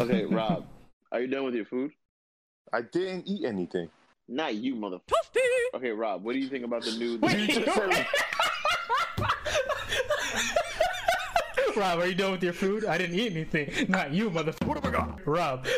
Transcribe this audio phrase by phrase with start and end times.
[0.00, 0.66] Okay, Rob,
[1.12, 1.92] are you done with your food?
[2.72, 3.88] I didn't eat anything.
[4.28, 4.98] Not you, mother.
[5.74, 7.18] Okay, Rob, what do you think about the new?
[7.28, 8.06] You just said-
[11.76, 12.84] Rob, are you done with your food?
[12.86, 13.70] I didn't eat anything.
[13.90, 14.66] Not you, motherfucker.
[14.66, 15.26] What have I got?
[15.26, 15.66] Rob.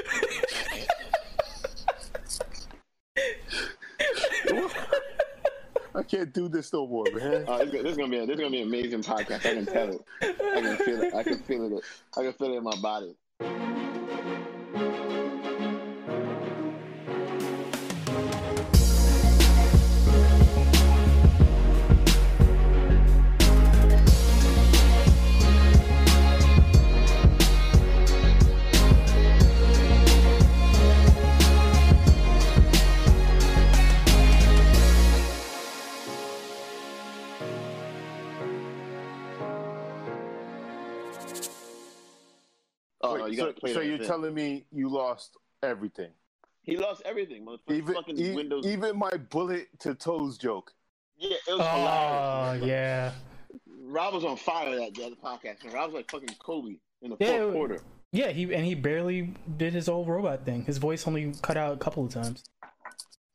[5.94, 7.44] I can't do this no more, man.
[7.48, 9.44] Uh, this, this is gonna be a, this is gonna be an amazing podcast.
[9.46, 10.00] I can tell it.
[10.22, 11.14] I can feel it.
[11.14, 11.84] I can feel it.
[12.16, 13.16] I can feel it in my body.
[43.62, 46.10] No, Wait, you so, play so you're telling me you lost everything,
[46.62, 47.74] he lost everything, motherfucker.
[47.76, 48.66] even fucking e- Windows.
[48.66, 50.72] even my bullet to toes joke.
[51.18, 52.66] yeah, it was Oh, hilarious.
[52.66, 53.12] yeah.
[53.90, 55.64] Rob was on fire that day at the podcast.
[55.64, 57.80] And Rob was like fucking Kobe in the Yeah, fourth quarter.
[58.12, 60.64] Yeah, he and he barely did his old robot thing.
[60.64, 62.44] His voice only cut out a couple of times.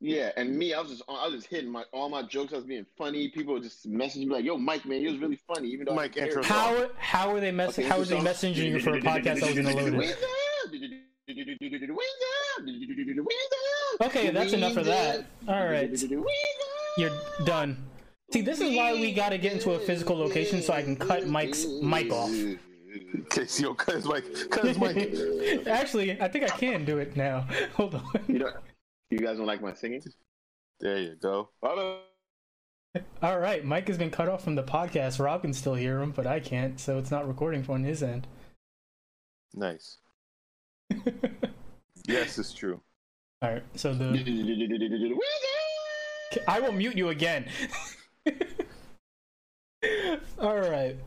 [0.03, 2.51] Yeah, and me, I was just I was just hitting my all my jokes.
[2.51, 3.29] I was being funny.
[3.29, 5.95] People would just messaging me like, "Yo, Mike, man, you was really funny." Even though
[5.95, 6.51] Mike, didn't intro care.
[6.57, 9.55] How how are they mess Okay, how are they messaging you for a podcast that
[9.55, 10.17] was gonna load it?
[14.01, 15.25] Okay, that's enough of that.
[15.47, 15.89] All right.
[16.97, 17.11] You're
[17.45, 17.77] done.
[18.33, 21.27] See, this is why we gotta get into a physical location so I can cut
[21.27, 22.29] Mike's mic off.
[23.29, 25.13] Cause yo, cause Mike, cause Mike.
[25.65, 27.47] Actually, I think I can do it now.
[27.75, 27.93] Hold
[28.27, 28.39] You on.
[28.39, 28.51] know,
[29.13, 30.01] you guys don't like my singing?
[30.79, 31.49] there you go.
[33.21, 35.19] All right, Mike has been cut off from the podcast.
[35.19, 38.27] Rob can still hear him, but I can't, so it's not recording on his end.
[39.53, 39.97] Nice.
[42.07, 42.81] Yes, it's true.
[43.41, 45.19] All right, so the
[46.47, 47.45] I will mute you again.
[50.39, 50.97] All right.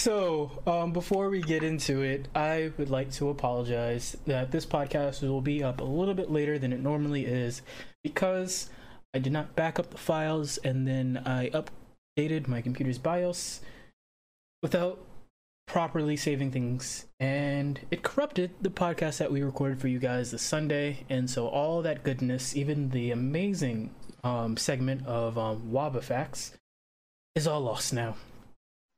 [0.00, 5.20] So, um, before we get into it, I would like to apologize that this podcast
[5.20, 7.60] will be up a little bit later than it normally is
[8.02, 8.70] because
[9.12, 13.60] I did not back up the files and then I updated my computer's BIOS
[14.62, 15.04] without
[15.66, 20.40] properly saving things and it corrupted the podcast that we recorded for you guys this
[20.40, 23.94] Sunday and so all that goodness even the amazing
[24.24, 26.56] um, segment of um, Waba Facts
[27.34, 28.16] is all lost now.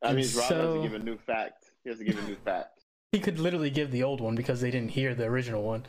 [0.03, 1.71] That means Rob has to give a new fact.
[1.85, 2.81] He has to give a new fact.
[3.13, 5.85] He could literally give the old one because they didn't hear the original one.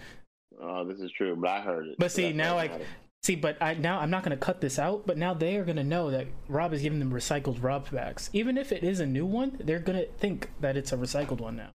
[0.62, 1.96] Oh, this is true, but I heard it.
[1.98, 2.82] But see, That's now all I that
[3.22, 5.08] see, but I now I'm not gonna cut this out.
[5.08, 8.30] But now they are gonna know that Rob is giving them recycled Rob facts.
[8.34, 11.56] Even if it is a new one, they're gonna think that it's a recycled one
[11.56, 11.70] now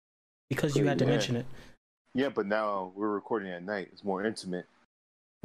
[0.49, 1.11] because you had to Yeah.
[1.11, 1.45] mention it.
[2.15, 3.89] Yeah, but now we're recording at night.
[3.91, 4.65] It's more intimate.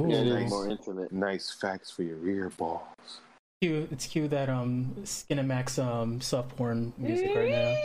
[0.00, 0.08] Ooh.
[0.08, 0.50] Yeah, it is nice.
[0.50, 1.12] more intimate.
[1.12, 3.20] Nice facts for your ear balls.
[3.60, 7.76] Cue, it's cue that um Skinamax um soft porn music right now.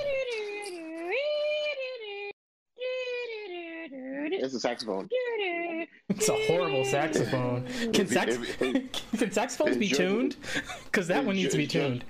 [4.37, 5.09] It's a saxophone.
[6.09, 7.65] It's a horrible saxophone.
[7.91, 10.37] Can sax can saxophones be tuned?
[10.85, 12.05] Because that one needs to be tuned.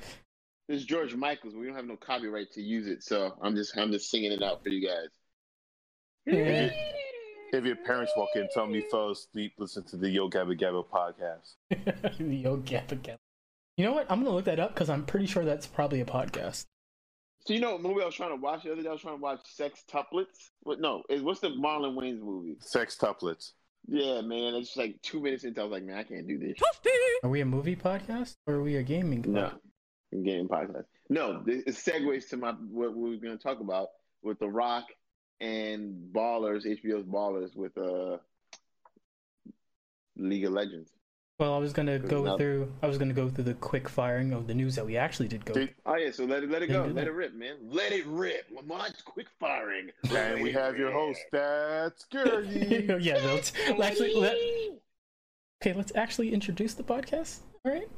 [0.68, 1.56] This is George Michael's.
[1.56, 4.44] We don't have no copyright to use it, so I'm just I'm just singing it
[4.44, 5.10] out for you guys.
[6.26, 6.70] Yeah.
[7.54, 10.60] If your parents walk in, tell them you fell asleep, listen to the Yo Gabba
[10.60, 11.56] Gabba podcast.
[12.20, 13.18] Yo, Gabba Gabba.
[13.78, 14.10] You know what?
[14.10, 16.66] I'm gonna look that up because I'm pretty sure that's probably a podcast.
[17.46, 18.90] So you know what movie I was trying to watch the other day?
[18.90, 20.50] I was trying to watch Sextuplets.
[20.62, 20.80] What?
[20.80, 22.56] No, it, what's the Marlon Wayans movie?
[22.62, 23.52] Sextuplets.
[23.88, 24.56] Yeah, man.
[24.56, 25.62] It's just like two minutes into.
[25.62, 26.58] I was like, man, I can't do this.
[27.24, 29.26] Are we a movie podcast or are we a gaming?
[29.28, 29.52] No,
[30.14, 30.24] podcast?
[30.24, 30.86] game podcast.
[31.10, 33.90] No, it segues to my what we were going to talk about
[34.24, 34.86] with The Rock
[35.40, 38.18] and Ballers, HBO's Ballers with uh
[40.18, 40.95] League of Legends.
[41.38, 42.72] Well, I was gonna go Not- through.
[42.82, 45.44] I was gonna go through the quick firing of the news that we actually did
[45.44, 45.54] go.
[45.54, 47.08] Did- Oh yeah, so let it let it go, let that.
[47.08, 47.58] it rip, man.
[47.64, 48.46] Let it rip.
[48.56, 49.90] Lamont quick firing.
[50.16, 52.86] And we have your host, that's Gertie.
[53.02, 53.52] yeah, let's
[53.82, 54.38] actually let.
[55.62, 57.40] Okay, let's actually introduce the podcast.
[57.66, 57.90] All right.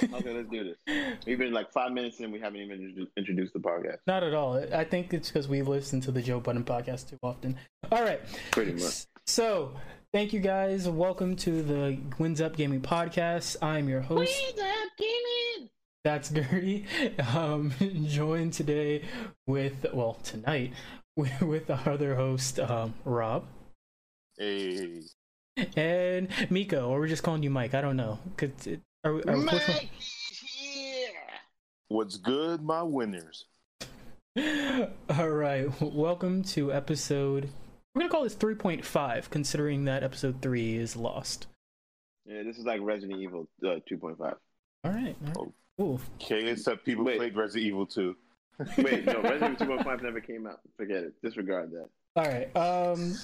[0.00, 1.16] Okay, let's do this.
[1.26, 3.96] We've been like five minutes in, we haven't even introduced the podcast.
[4.06, 4.56] Not at all.
[4.72, 7.56] I think it's because we listen to the Joe Budden podcast too often.
[7.90, 8.20] All right.
[8.52, 9.06] Pretty much.
[9.26, 9.72] So,
[10.12, 10.88] thank you guys.
[10.88, 13.56] Welcome to the Wins Up Gaming podcast.
[13.62, 14.32] I'm your host.
[14.56, 15.70] Wins Up Gaming.
[16.04, 16.86] That's Gertie.
[17.34, 17.72] Um,
[18.06, 19.04] joined today
[19.46, 20.72] with, well, tonight
[21.16, 23.44] with, with our other host, um, Rob.
[24.36, 25.02] Hey.
[25.76, 27.74] And Miko, or we're just calling you Mike.
[27.74, 28.18] I don't know.
[28.36, 31.08] Cause it, are, we- are, we- one- Mike is here.
[31.88, 33.46] What's good, my winners?
[34.38, 35.68] All right.
[35.80, 37.48] Welcome to episode
[37.98, 41.48] We're gonna call this 3.5, considering that episode three is lost.
[42.26, 44.20] Yeah, this is like Resident Evil uh, 2.5.
[44.20, 44.36] All right.
[44.84, 45.52] All right.
[45.76, 46.00] Cool.
[46.22, 47.16] Okay, except people Wait.
[47.16, 48.16] played Resident Evil 2.
[48.78, 50.60] Wait, no, Resident Evil 2.5 never came out.
[50.76, 51.14] Forget it.
[51.24, 51.88] Disregard that.
[52.14, 52.56] All right.
[52.56, 53.16] Um,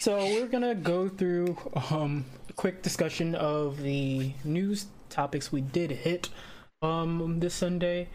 [0.00, 1.54] so we're gonna go through
[1.90, 6.30] um, a quick discussion of the news topics we did hit
[6.80, 8.08] um, this Sunday.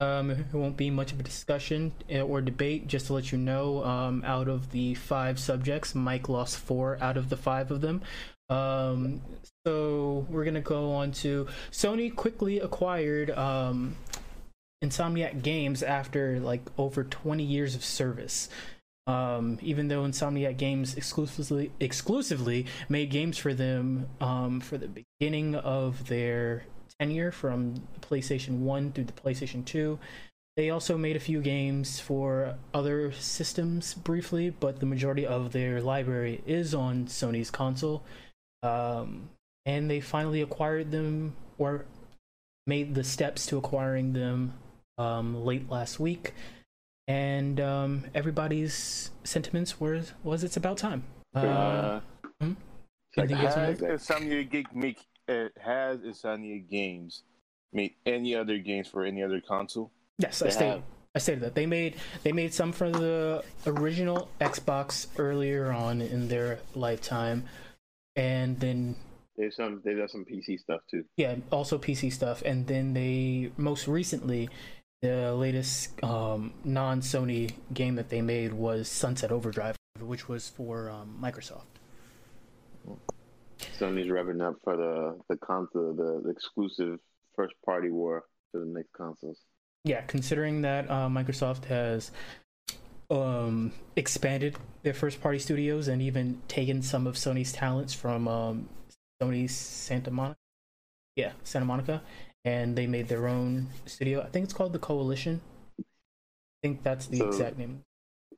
[0.00, 2.86] Um, it won't be much of a discussion eh, or debate.
[2.86, 7.16] Just to let you know, um, out of the five subjects, Mike lost four out
[7.16, 8.02] of the five of them.
[8.48, 9.20] Um,
[9.66, 13.96] so we're gonna go on to Sony quickly acquired um,
[14.84, 18.48] Insomniac Games after like over 20 years of service.
[19.08, 25.56] Um, even though Insomniac Games exclusively exclusively made games for them um, for the beginning
[25.56, 26.64] of their
[26.98, 29.98] tenure from PlayStation 1 through the PlayStation 2.
[30.56, 35.80] They also made a few games for other systems briefly, but the majority of their
[35.80, 38.02] library is on Sony's console.
[38.62, 39.30] Um,
[39.66, 41.84] and they finally acquired them or
[42.66, 44.54] made the steps to acquiring them
[44.98, 46.34] um, late last week.
[47.06, 51.04] And um, everybody's sentiments were was it's about time.
[51.34, 52.00] Uh, Uh,
[52.40, 52.52] hmm?
[53.16, 53.56] like Anything else
[54.24, 54.44] you?
[54.44, 54.98] Geek make
[55.28, 57.22] uh, has Insomniac Games
[57.72, 59.90] made any other games for any other console?
[60.18, 60.70] Yes, I They stated.
[60.72, 60.82] have.
[61.14, 66.28] I stated that they made they made some for the original Xbox earlier on in
[66.28, 67.44] their lifetime,
[68.14, 68.94] and then
[69.36, 69.80] There's some.
[69.84, 71.04] They've done some PC stuff too.
[71.16, 74.48] yeah, also PC stuff, and then they most recently
[75.02, 80.90] the latest um, non Sony game that they made was Sunset Overdrive, which was for
[80.90, 81.77] um, Microsoft.
[83.78, 86.98] Sony's revving up for the the console, the, the exclusive
[87.34, 89.38] first party war for the next consoles.
[89.84, 92.10] Yeah, considering that uh, Microsoft has
[93.10, 98.68] um, expanded their first party studios and even taken some of Sony's talents from um,
[99.22, 100.38] Sony's Santa Monica.
[101.16, 102.02] Yeah, Santa Monica.
[102.44, 104.22] And they made their own studio.
[104.22, 105.40] I think it's called the Coalition.
[105.80, 105.84] I
[106.62, 107.84] think that's the So- exact name.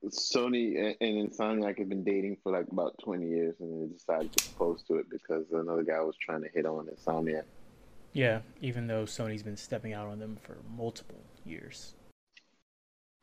[0.09, 4.33] Sony and, and Insomniac have been dating for like about 20 years, and they decided
[4.37, 7.45] to propose to it because another guy was trying to hit on Insomniac.
[8.13, 11.95] Yeah, even though Sony's been stepping out on them for multiple years.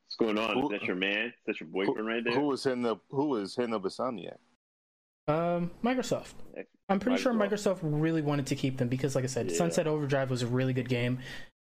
[0.06, 0.54] What's going on?
[0.62, 1.28] Who- Is that your man?
[1.28, 2.34] Is that your Who, boyfriend right there?
[2.34, 3.02] who was hitting up?
[3.10, 4.38] Who was hitting up Insomniac?
[5.28, 6.36] Um, Microsoft.
[6.88, 7.80] I'm pretty sure Microsoft.
[7.80, 9.58] Microsoft really wanted to keep them because, like I said, Yeah.
[9.58, 11.20] Sunset Overdrive was a really good game.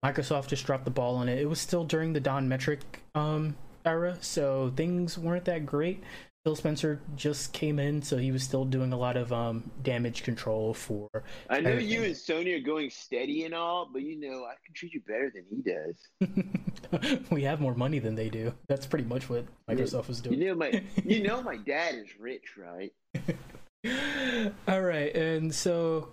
[0.05, 1.39] Microsoft just dropped the ball on it.
[1.39, 2.81] It was still during the Don Mattrick
[3.15, 6.03] um, era, so things weren't that great.
[6.45, 10.25] Phil Spencer just came in, so he was still doing a lot of um, damage
[10.25, 11.09] control for.
[11.49, 11.93] I know everything.
[11.93, 15.03] you and Sony are going steady and all, but you know I can treat you
[15.07, 17.29] better than he does.
[17.31, 18.53] we have more money than they do.
[18.67, 20.41] That's pretty much what Microsoft was doing.
[20.41, 22.93] You know my, you know my dad is rich, right?
[24.67, 26.09] All right, and so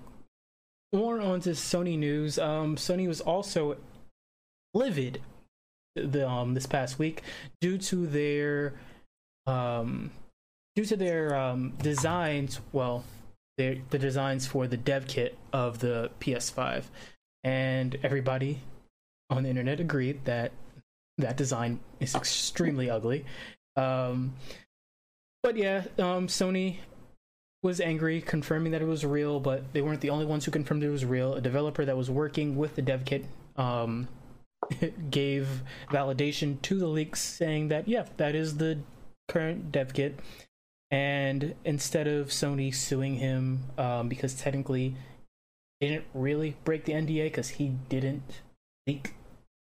[0.93, 2.37] more on to Sony news.
[2.37, 3.77] Um, Sony was also
[4.75, 5.23] livid
[5.95, 7.23] the um this past week
[7.61, 8.73] due to their
[9.47, 10.11] um
[10.75, 12.59] due to their um designs.
[12.71, 13.03] Well,
[13.57, 16.85] their the designs for the dev kit of the PS5,
[17.43, 18.61] and everybody
[19.29, 20.51] on the internet agreed that
[21.17, 23.25] that design is extremely ugly.
[23.75, 24.33] Um,
[25.43, 26.77] but yeah, um, Sony
[27.61, 30.83] was angry, confirming that it was real, but they weren't the only ones who confirmed
[30.83, 31.33] it was real.
[31.33, 33.25] A developer that was working with the dev kit
[33.57, 34.07] um,
[35.11, 38.79] gave validation to the leaks, saying that yeah, that is the
[39.27, 40.19] current dev kit.
[40.91, 44.95] And instead of Sony suing him, um, because technically
[45.79, 48.41] didn't really break the NDA because he didn't
[48.87, 49.13] leak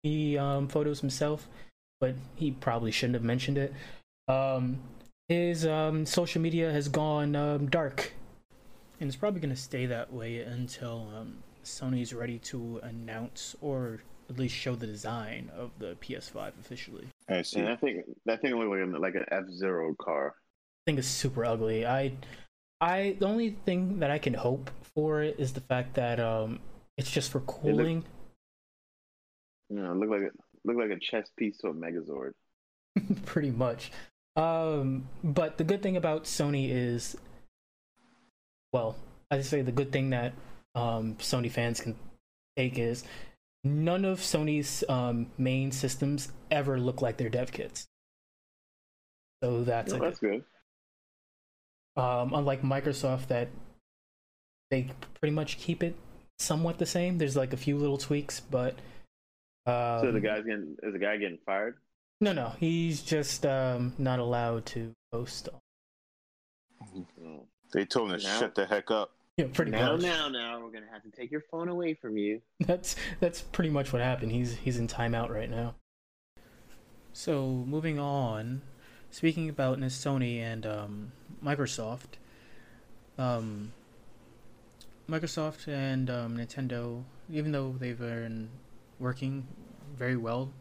[0.02, 1.48] the um, photos himself,
[2.00, 3.72] but he probably shouldn't have mentioned it.
[4.26, 4.80] Um,
[5.28, 8.12] his um, social media has gone um, dark,
[9.00, 14.02] and it's probably going to stay that way until um, Sony's ready to announce or
[14.30, 17.06] at least show the design of the PS5 officially.
[17.28, 17.60] I see.
[17.60, 20.34] And I think that thing looked like an, like an F Zero car.
[20.36, 21.86] I think it's super ugly.
[21.86, 22.12] I,
[22.80, 26.60] I the only thing that I can hope for it is the fact that um,
[26.96, 28.04] it's just for cooling.
[29.70, 30.32] You know, it looked like it
[30.64, 32.32] looked like a chess piece to a Megazord.
[33.26, 33.90] pretty much.
[34.36, 37.16] Um, but the good thing about Sony is,
[38.72, 38.96] well,
[39.30, 40.32] I just say the good thing that
[40.74, 41.96] um, Sony fans can
[42.56, 43.04] take is
[43.64, 47.86] none of Sony's um, main systems ever look like their dev kits.
[49.42, 50.44] So that's that's good.
[51.96, 53.48] um, unlike Microsoft that
[54.70, 54.90] they
[55.20, 55.96] pretty much keep it
[56.38, 57.18] somewhat the same.
[57.18, 58.74] There's like a few little tweaks, but
[59.66, 61.76] um, So the guy's getting is the guy getting fired?
[62.20, 65.48] no, no, he's just um, not allowed to post
[66.94, 69.10] So, They told him to Now- shut the heck up.
[69.42, 70.02] Yeah, pretty now, much.
[70.02, 72.40] now, now, we're gonna have to take your phone away from you.
[72.60, 74.32] That's that's pretty much what happened.
[74.32, 75.74] He's he's in timeout right now.
[77.12, 78.62] So moving on,
[79.10, 81.12] speaking about Sony and um,
[81.44, 82.16] Microsoft,
[83.18, 83.72] um,
[85.08, 88.48] Microsoft and um, Nintendo, even though they've been
[88.98, 89.46] working
[89.94, 90.52] very well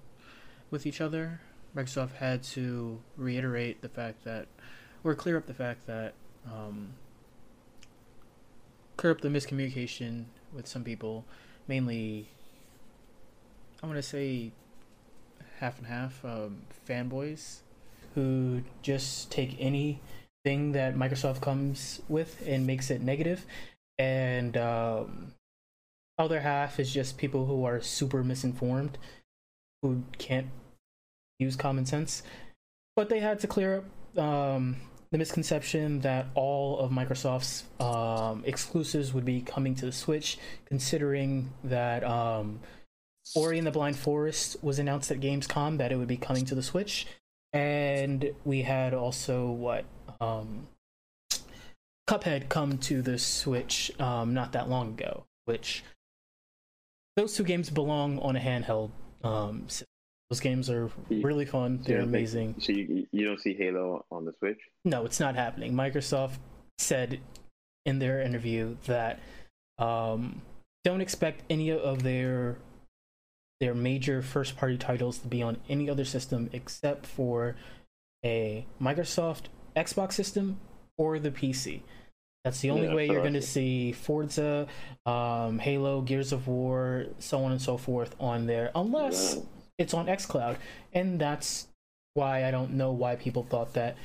[0.70, 1.40] with each other,
[1.76, 4.48] Microsoft had to reiterate the fact that,
[5.04, 6.14] or clear up the fact that,
[6.46, 6.94] um,
[9.02, 11.26] clear up the miscommunication with some people,
[11.68, 12.28] mainly,
[13.82, 14.52] I'm gonna say,
[15.58, 17.62] half and half um, fanboys
[18.14, 23.48] who just take anything that Microsoft comes with and makes it negative,
[23.98, 25.34] and um,
[26.20, 29.00] other half is just people who are super misinformed,
[29.82, 30.52] who can't
[31.40, 32.22] use common sense.
[32.96, 34.76] But they had to clear up um,
[35.12, 41.52] the misconception that all of Microsoft's um, exclusives would be coming to the Switch, considering
[41.66, 42.62] that um,
[43.36, 46.56] Ori and the Blind Forest was announced at Gamescom that it would be coming to
[46.56, 47.08] the Switch,
[47.52, 49.84] and we had also what
[50.22, 50.68] um,
[52.08, 55.84] Cuphead come to the Switch um, not that long ago, which
[57.18, 58.92] those two games belong on a handheld.
[59.24, 59.91] Um, system.
[60.32, 61.82] Those games are really fun.
[61.86, 62.56] They're think- amazing.
[62.60, 64.60] So you you don't see Halo on the Switch?
[64.86, 65.74] No, it's not happening.
[65.74, 66.38] Microsoft
[66.78, 67.20] said
[67.86, 69.20] in their interview that
[69.78, 70.42] um,
[70.86, 72.58] don't expect any of their
[73.60, 77.58] their major first party titles to be on any other system except for
[78.24, 79.44] a Microsoft
[79.76, 80.62] Xbox system
[80.98, 81.82] or the PC.
[82.46, 84.66] That's the only Yeah, way you're going to see Forza,
[85.06, 89.42] um, Halo, Gears of War, so on and so forth on there, unless Yeah.
[89.82, 90.58] It's on xCloud,
[90.94, 91.68] and that's
[92.14, 93.98] why I don't know why people thought that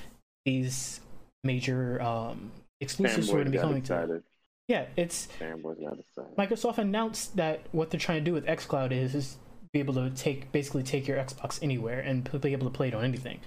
[0.44, 1.00] these
[1.44, 3.94] major um, exclusives were going to be coming to.
[3.94, 4.22] excited.
[4.68, 6.36] Yeah, it's Fanboys got excited.
[6.36, 9.36] Microsoft announced that what they're trying to do with xCloud is is
[9.72, 12.94] be able to take basically take your Xbox anywhere and be able to play it
[12.94, 13.40] on anything.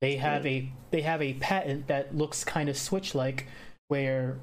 [0.00, 3.46] They have a they have a patent that looks kind of Switch like,
[3.88, 4.38] where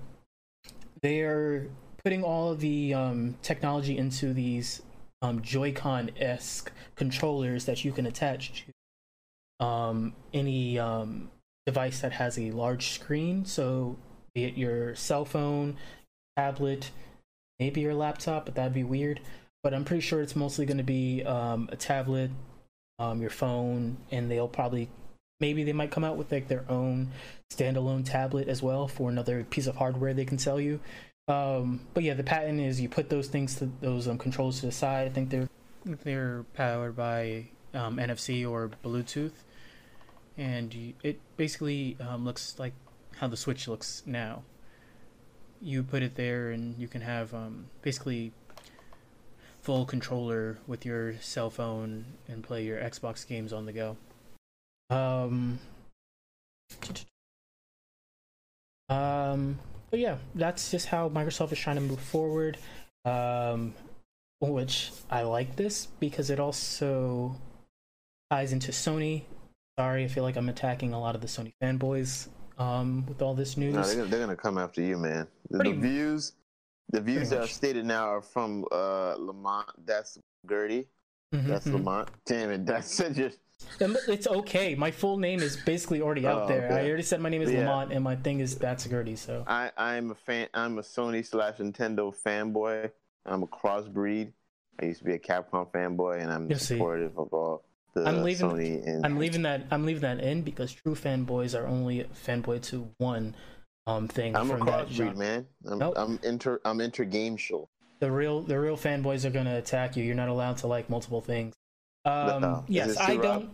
[1.02, 1.68] they're
[2.04, 4.82] putting all of the um, technology into these
[5.22, 11.30] um, Joy-Con esque controllers that you can attach to um, any um,
[11.66, 13.46] device that has a large screen.
[13.46, 13.98] So,
[14.34, 15.78] be it your cell phone,
[16.38, 16.92] tablet,
[17.60, 19.20] maybe your laptop, but that'd be weird.
[19.64, 22.32] But I'm pretty sure it's mostly going to be um, a tablet,
[22.98, 24.90] um, your phone, and they'll probably
[25.40, 27.12] maybe they might come out with like their own
[27.52, 30.80] standalone tablet as well for another piece of hardware they can sell you.
[31.28, 34.66] Um, but yeah, the patent is you put those things to those um, controls to
[34.66, 35.08] the side.
[35.08, 35.50] I think they're
[35.86, 39.44] they're powered by um, NFC or Bluetooth,
[40.38, 42.74] and you, it basically um, looks like
[43.18, 44.44] how the Switch looks now.
[45.62, 48.34] You put it there, and you can have um, basically
[49.62, 53.96] full controller with your cell phone and play your Xbox games on the go.
[54.90, 55.60] Um,
[58.90, 59.60] um,
[59.92, 62.58] but yeah, that's just how Microsoft is trying to move forward.
[63.06, 63.74] Um,
[64.42, 67.36] which I like this because it also
[68.32, 69.24] ties into Sony.
[69.78, 73.36] Sorry, I feel like I'm attacking a lot of the Sony fanboys um, with all
[73.36, 73.74] this news.
[73.74, 75.28] No, they're gonna, they're gonna come after you, man.
[75.50, 76.34] The, views,
[76.90, 79.68] the views that are stated now are from uh, Lamont.
[79.86, 80.18] That's
[80.50, 80.88] Gertie.
[81.34, 81.74] Mhm, That's mhm.
[81.74, 82.10] Lamont.
[82.26, 83.38] Damn it, that's just.
[83.80, 84.76] It's okay.
[84.76, 86.72] My full name is basically already out Oh, there.
[86.72, 87.60] I already said my name is Yeah.
[87.60, 89.16] Lamont, and my thing is that's Gertie.
[89.16, 90.48] So I I'm a fan.
[90.54, 92.92] I'm a Sony slash Nintendo fanboy.
[93.26, 94.32] I'm a crossbreed.
[94.82, 96.76] I used to be a Capcom fanboy, and I'm You see.
[96.76, 97.64] supportive of all
[97.94, 99.64] the I'm leaving- Sony and I'm leaving that.
[99.72, 103.36] I'm leaving that in because true fanboys are only fanboy to one
[103.88, 105.48] um thing I'm a crossbreed, man.
[105.66, 105.94] I'm, Nope.
[105.98, 106.62] I'm inter.
[106.64, 107.68] I'm inter game show.
[108.00, 110.04] The real the real fanboys are gonna attack you.
[110.04, 111.54] You're not allowed to like multiple things.
[112.06, 112.64] Um, No.
[112.68, 113.42] Is yes, this I true, Rob?
[113.42, 113.52] don't.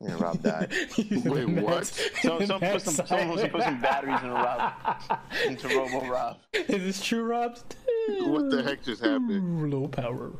[0.00, 0.72] Yeah, Rob died.
[0.98, 1.74] Wait, what?
[1.74, 4.72] Mad- So- so mad put some- someone must put some batteries in Rob-
[5.46, 6.36] into Robo Rob.
[6.52, 7.58] Is this true, Rob?
[8.20, 9.70] What the heck just happened?
[9.72, 10.32] Low power.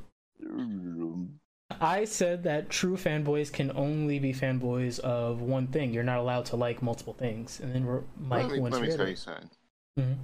[1.81, 5.93] I said that true fanboys can only be fanboys of one thing.
[5.93, 7.59] You're not allowed to like multiple things.
[7.61, 9.51] And then Ro- Mike let me, went let me through tell you something.
[9.99, 10.17] Mhm.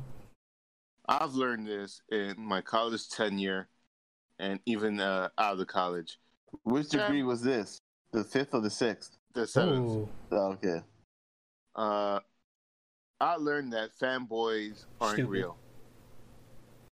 [1.06, 3.68] I've learned this in my college tenure
[4.38, 6.18] and even uh, out of the college.
[6.62, 7.80] Which degree was this?
[8.12, 9.16] The fifth or the sixth?
[9.32, 9.90] The seventh.
[9.90, 10.08] Ooh.
[10.30, 10.80] Oh, okay.
[11.74, 12.20] Uh,
[13.20, 15.30] I learned that fanboys aren't Stupid.
[15.30, 15.56] real.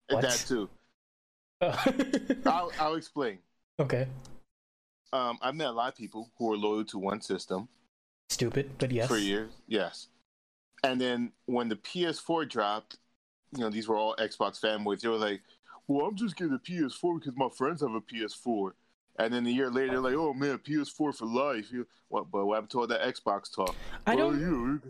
[0.09, 0.21] What?
[0.21, 0.69] That too.
[2.45, 3.39] I'll, I'll explain.
[3.79, 4.07] okay.
[5.11, 7.67] Um, I've met a lot of people who are loyal to one system,
[8.29, 9.07] Stupid, but yes.
[9.07, 9.51] for years.
[9.67, 10.07] Yes.
[10.83, 12.97] And then when the PS4 dropped,
[13.55, 15.01] you know, these were all Xbox fanboys.
[15.01, 15.41] They were like,
[15.89, 18.71] "Well, I'm just getting a PS4 because my friends have a PS4."
[19.17, 22.31] And then a year later, they're like, "Oh man, PS4 for life." You, what?
[22.31, 23.75] But what happened to all that Xbox talk?
[24.07, 24.39] I don't.
[24.39, 24.81] you-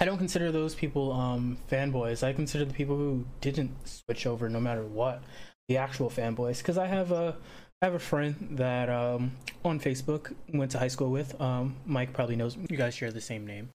[0.00, 2.22] I don't consider those people um fanboys.
[2.22, 5.22] I consider the people who didn't switch over no matter what
[5.68, 6.58] the actual fanboys.
[6.58, 7.36] Because I have a
[7.82, 9.32] I have a friend that um
[9.64, 11.40] on Facebook went to high school with.
[11.40, 12.56] Um, Mike probably knows.
[12.70, 13.70] You guys share the same name.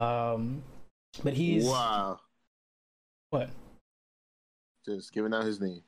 [0.00, 0.62] Um,
[1.22, 2.20] but he's Wow.
[3.30, 3.48] what?
[4.84, 5.82] Just giving out his name.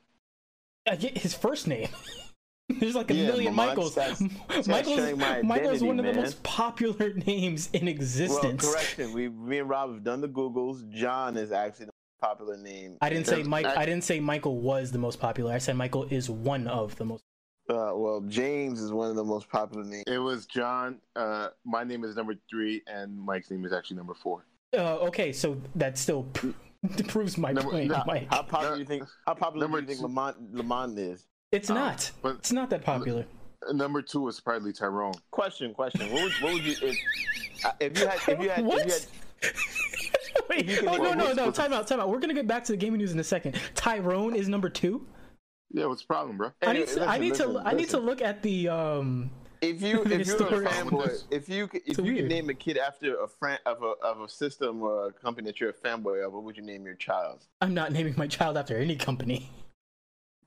[0.99, 1.89] Get his first name.
[2.69, 3.95] There's like a Yeah, million Michaels.
[3.95, 8.63] that's- that's Michael's my Michael's one of the most popular names in existence.
[8.63, 9.13] Well, correction.
[9.13, 10.87] We, me and Rob have done the Googles.
[10.89, 12.97] John is actually the most popular name.
[13.01, 13.65] I didn't say Mike.
[13.65, 15.53] I- I didn't say Michael was the most popular.
[15.53, 17.23] I said Michael is one of the most.
[17.69, 20.03] Uh, well, James is one of the most popular names.
[20.07, 20.99] It was John.
[21.17, 24.45] Uh, my name is number three, and Mike's name is actually number four.
[24.73, 26.27] Uh, okay, so that's still
[26.97, 28.27] pr- proves my Number- point, no, Mike.
[28.29, 29.03] How popular do you think?
[29.25, 31.25] How popular do you think two- Lamont Lamont is?
[31.51, 32.11] It's um, not.
[32.21, 33.25] But It's not that popular.
[33.71, 35.13] number two is probably Tyrone.
[35.31, 36.11] Question, question.
[36.11, 36.97] What would, what would you if
[37.65, 38.85] uh, if you had if you had what?
[38.85, 39.53] if you had
[40.49, 41.51] Wait, you oh no, no, what's- no!
[41.51, 42.09] Time out, time out.
[42.09, 43.59] We're gonna get back to the gaming news in a second.
[43.75, 45.05] Tyrone is number two.
[45.71, 46.51] Yeah, what's the problem, bro?
[46.61, 49.29] I need to, I listen, need to, listen, I need to look at the um.
[49.61, 52.77] If you if you're a fanboy, if you could- if you could name a kid
[52.77, 56.25] after a friend of a of a system or a company that you're a fanboy
[56.25, 57.45] of, what would you name your child?
[57.61, 59.49] I'm not naming my child after any company.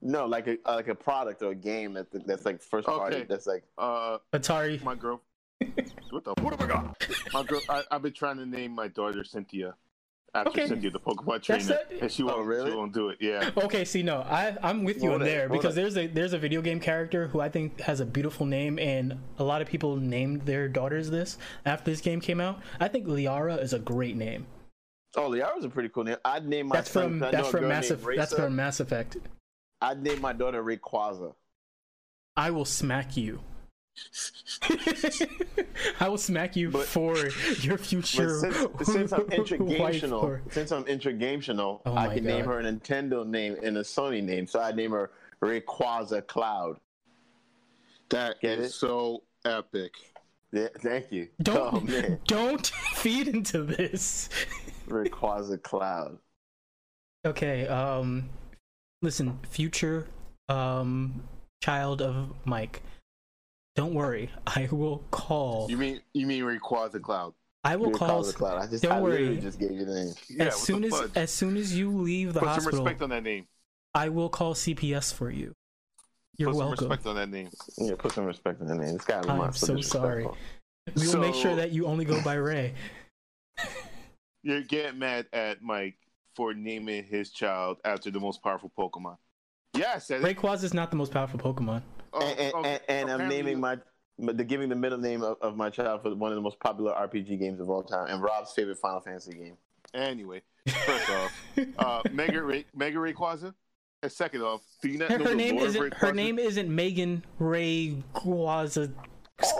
[0.00, 3.16] No, like a like a product or a game that that's like first party.
[3.16, 3.26] Okay.
[3.28, 4.82] That's like Uh, Atari.
[4.82, 5.20] my girl.
[6.10, 6.34] what the?
[6.40, 7.06] What have I got?
[7.32, 7.60] My girl.
[7.68, 9.74] I, I've been trying to name my daughter Cynthia
[10.34, 10.66] after Okay.
[10.68, 12.02] Cynthia, the Pokemon That's trainer, it?
[12.02, 12.38] and she oh, won't.
[12.38, 12.70] Oh, really?
[12.70, 13.18] She won't do it.
[13.20, 13.50] Yeah.
[13.56, 15.80] Okay, see, no, I I'm with you on there hold because it.
[15.80, 19.18] there's a there's a video game character who I think has a beautiful name, and
[19.38, 22.60] a lot of people named their daughters this after this game came out.
[22.78, 24.46] I think Liara is a great name.
[25.16, 26.16] oh, Liara's a pretty cool name.
[26.24, 27.18] I'd name my That's son.
[27.20, 29.16] from that's from Mass named Eff- that's from Mass Effect.
[29.82, 31.34] I'd name my daughter Rayquaza.
[32.36, 33.40] I will smack you.
[36.00, 37.16] I will smack you But- for
[37.60, 38.38] your future.
[38.40, 42.64] since, since I'm wife or- since I'm intragational, Oh I my can name her a
[42.64, 44.46] Nintendo name and a Sony name.
[44.46, 45.10] So I name her
[45.42, 46.78] Rayquaza Cloud.
[48.10, 48.72] That Get is it?
[48.72, 49.92] so epic.
[50.52, 51.28] Yeah, thank you.
[51.42, 54.28] Don't Oh don't feed into this.
[54.88, 56.18] Rayquaza Cloud.
[57.24, 58.28] Okay, um
[59.02, 60.08] listen, future
[60.48, 61.22] um
[61.62, 62.82] child of Mike.
[63.76, 64.30] Don't worry.
[64.46, 67.34] I will call You mean you mean Rayquaza Cloud?
[67.62, 68.62] I will call Rayquaza Cloud.
[68.62, 69.36] I just don't I worry.
[69.38, 70.14] just gave you the name.
[70.28, 70.44] Yeah.
[70.44, 71.10] as what soon the as fudge?
[71.16, 73.46] as soon as you leave the Put some hospital, respect on that name.
[73.94, 75.54] I will call CPS for you.
[76.36, 77.50] You're Put some respect on that name.
[77.76, 78.94] Yeah, put some respect on that name.
[78.94, 80.26] This guy I'm so sorry.
[80.96, 82.74] We will make sure that you only go by Ray.
[84.42, 85.98] You're getting mad at Mike
[86.34, 89.18] for naming his child after the most powerful Pokemon.
[89.74, 91.82] Yes, that is- Rayquaza is not the most powerful Pokemon.
[92.12, 93.78] Oh, and, and, oh, and, and I'm naming my
[94.18, 96.92] the giving the middle name of, of my child for one of the most popular
[96.92, 99.56] RPG games of all time and Rob's favorite Final Fantasy game.
[99.94, 101.32] Anyway, first off,
[101.78, 103.54] uh, Mega Ray, Mega Rayquaza.
[104.02, 106.14] And second off, do you not Her, know her the name isn't her Rayquaza?
[106.14, 108.92] name isn't Megan Rayquaza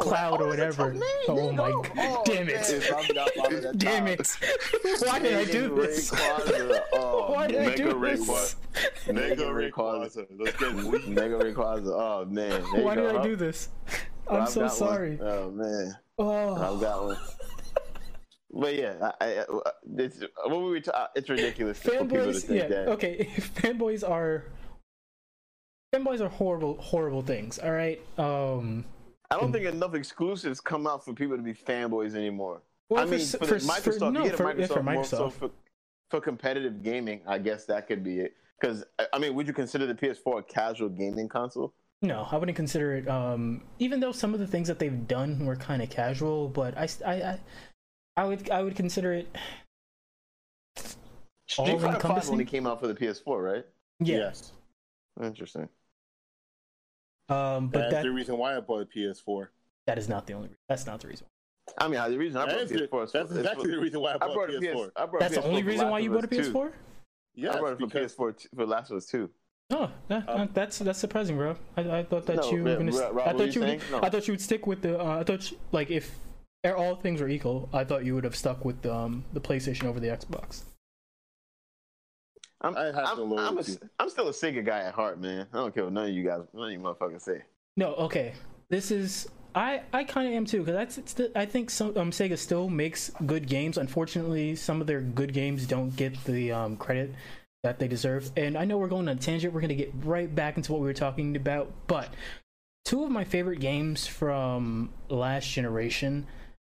[0.01, 0.93] Cloud oh, or whatever.
[0.93, 1.93] tough Oh my Oh, god!
[1.99, 2.71] oh, Damn it!
[2.71, 4.37] If I'm not following that Damn it!
[5.07, 6.11] Why did I do this?
[6.15, 6.81] Rayquaza.
[6.93, 8.57] Oh, Why did I Mega do Rayquaza.
[8.73, 9.07] this?
[9.07, 10.27] Mega Mega Rayquaza.
[10.39, 11.09] Let's get it.
[11.09, 11.87] Mega Rayquaza.
[11.89, 12.51] Oh man.
[12.51, 13.03] There you Why go.
[13.03, 13.69] did I Rob- do this?
[14.29, 14.71] I'm Rob so got one.
[14.77, 15.19] sorry.
[15.23, 15.97] Oh man.
[16.19, 16.55] Oh.
[16.75, 17.17] I've got one.
[18.53, 19.45] But yeah, I, I,
[19.97, 20.81] it's, what were we?
[20.81, 22.89] Ta- it's ridiculous for people to fanboys think yeah that.
[22.89, 24.45] okay fanboys are
[25.95, 28.85] fanboys are horrible horrible things all right um
[29.31, 32.63] I don't think enough exclusives come out for people to be fanboys anymore.
[32.89, 35.05] well, I mean, for, s- Microsoft, no, you get for, a yeah, Microsoft, for more
[35.05, 35.51] so for,
[36.11, 37.21] for competitive gaming.
[37.27, 38.35] I guess that could be it.
[38.61, 41.73] Because I mean, would you consider the PS4 a casual gaming console?
[42.03, 45.45] no i wouldn't consider it um even though some of the things that they've done
[45.45, 47.41] were kind of casual but I, I I-
[48.17, 49.29] I would i would consider it
[51.47, 52.33] Street Fighter 5 All-encompassing?
[52.33, 53.67] only came out for the PS4, right?
[54.01, 54.53] yeah Yes.
[55.23, 55.69] Interesting.
[57.31, 59.49] Um but That's that the reason why I bought a PS4.
[59.87, 61.27] that is not the only reason that's not the reason
[61.79, 63.79] I mean, the reason I bought is a the- PS4 is that's exactly for- the
[63.81, 64.87] reason why I I bought, brought a a PS4.
[64.87, 64.93] PS.
[64.97, 66.73] I brought that's a the only reason why you bought a ps4
[67.35, 69.31] Yeah, I brought it for because PS4 t- for Last of Us 2.
[69.73, 71.55] Oh, that, Um, that's that's surprising, bro.
[71.77, 73.13] I, I thought that No, you were yeah, gonna.
[73.13, 73.63] Rob, I thought you.
[73.63, 73.83] you would.
[73.93, 74.01] No.
[74.03, 75.01] I thought you would stick with the.
[75.01, 76.11] Uh, I thought you, like if
[76.77, 80.01] all things were equal, I thought you would have stuck with um the PlayStation over
[80.01, 80.65] the Xbox.
[82.61, 83.63] I'm, I have I'm, to I'm, a,
[83.99, 85.47] I'm still a Sega guy at heart, man.
[85.53, 87.43] I don't care what none of you guys, none of you motherfuckers say.
[87.77, 88.35] No, okay.
[88.69, 91.97] This is I, I kind of am too because that's it's the, I think some
[91.97, 93.79] um, Sega still makes good games.
[93.79, 97.15] Unfortunately, some of their good games don't get the um, credit
[97.63, 98.31] that they deserve.
[98.37, 99.53] And I know we're going on a tangent.
[99.53, 101.73] We're gonna get right back into what we were talking about.
[101.87, 102.15] But
[102.85, 106.27] two of my favorite games from last generation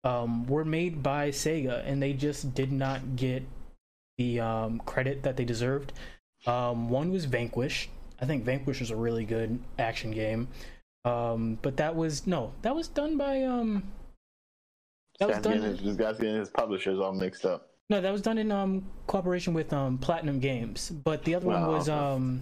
[0.04, 3.44] um, were made by Sega, and they just did not get
[4.18, 5.94] the um, credit that they deserved.
[6.46, 7.90] Um, one was Vanquish.
[8.22, 10.48] I think Vanquish was a really good action game.
[11.06, 13.84] Um, but that was no, that was done by um.
[15.20, 15.62] That was done.
[15.62, 17.70] his- this guy's getting his publishers all mixed up.
[17.90, 20.90] No, that was done in um cooperation with um Platinum Games.
[20.90, 22.42] But the other one was um.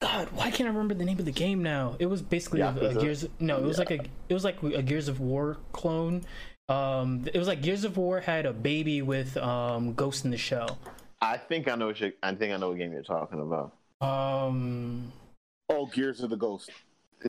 [0.00, 1.96] God, why can't I remember the name of the game now?
[1.98, 3.28] It was basically a, a Gears.
[3.38, 6.22] No, it was like a it was like a Gears of War clone.
[6.70, 10.36] Um, it was like Gears of War had a baby with um Ghost in the
[10.36, 10.78] Shell.
[11.20, 13.74] I think I know what you, I think I know what game you're talking about.
[14.00, 15.12] Um,
[15.68, 16.70] Oh, Gears of the Ghost.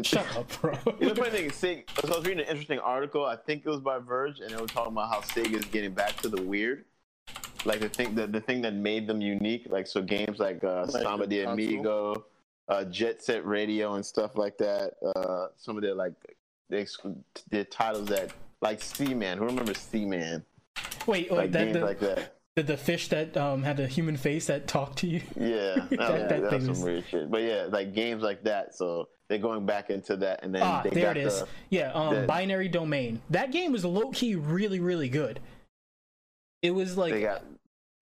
[0.03, 0.73] shut up, bro.
[0.99, 3.25] You know, the funny thing is, Sega, so I was reading an interesting article.
[3.25, 5.93] I think it was by Verge, and they were talking about how Sega is getting
[5.93, 6.85] back to the weird,
[7.65, 9.67] like the thing that the thing that made them unique.
[9.69, 11.51] Like so, games like uh, Like Samba the de?
[11.51, 12.25] Amigo,
[12.69, 14.93] uh, Jet Set Radio, and stuff like that.
[15.15, 16.13] Uh, some of their like
[16.69, 16.85] their,
[17.49, 19.37] their titles that like Seaman.
[19.37, 20.45] Who remembers Seaman?
[21.07, 22.35] Wait, oh, Like that, games the, like that.
[22.55, 25.21] the the fish that um had a human face that talked to you.
[25.35, 27.29] Yeah, that, That- that that's some weird shit.
[27.31, 28.75] But yeah, like games like that.
[28.75, 31.39] So they're going back into that, and then Ah, they there it is.
[31.41, 33.21] the yeah, um, the- binary domain.
[33.29, 35.39] That game was low key really really good.
[36.61, 37.43] It was like got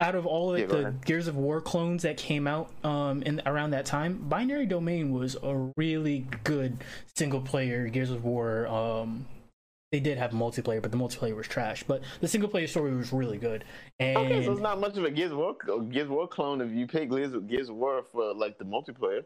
[0.02, 0.94] out of all of Yeah, the.
[1.06, 5.36] Gears of War clones that came out um in around that time, Binary Domain was
[5.42, 6.84] a really good
[7.16, 8.68] single player Gears of War.
[8.68, 9.26] Um,
[9.92, 11.84] they did have multiplayer, but the multiplayer was trash.
[11.84, 13.64] But the single player story was really good.
[14.00, 15.56] And Okay, so it's not much of a Gears of War,
[15.90, 19.24] Gears War clone if you pay Gears of, Gears War for like the multiplayer.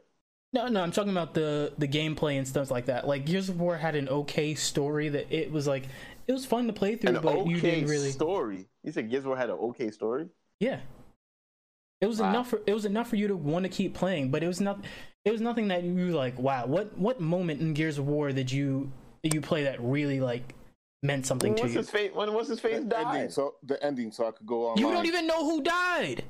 [0.53, 3.07] no, no, I'm talking about the the gameplay and stuff like that.
[3.07, 5.87] Like Gears of War had an okay story that it was like
[6.27, 8.11] it was fun to play through, An but okay you didn't really.
[8.11, 8.67] story.
[8.83, 10.27] You said Gears of War had an okay story.
[10.59, 10.79] Yeah.
[11.99, 12.29] It was Wow.
[12.29, 14.61] enough for it was enough for you to want to keep playing, but it was
[14.61, 14.79] not
[15.25, 18.31] it was nothing that you were like, wow, what what moment in Gears of War
[18.31, 18.91] did you
[19.23, 20.53] you play that really like
[21.01, 21.79] meant something When to what's you?
[21.79, 22.11] his face?
[22.13, 23.15] When what's his face The died?
[23.15, 24.77] ending, so the ending, so I could go on.
[24.77, 26.23] You don't even know who died.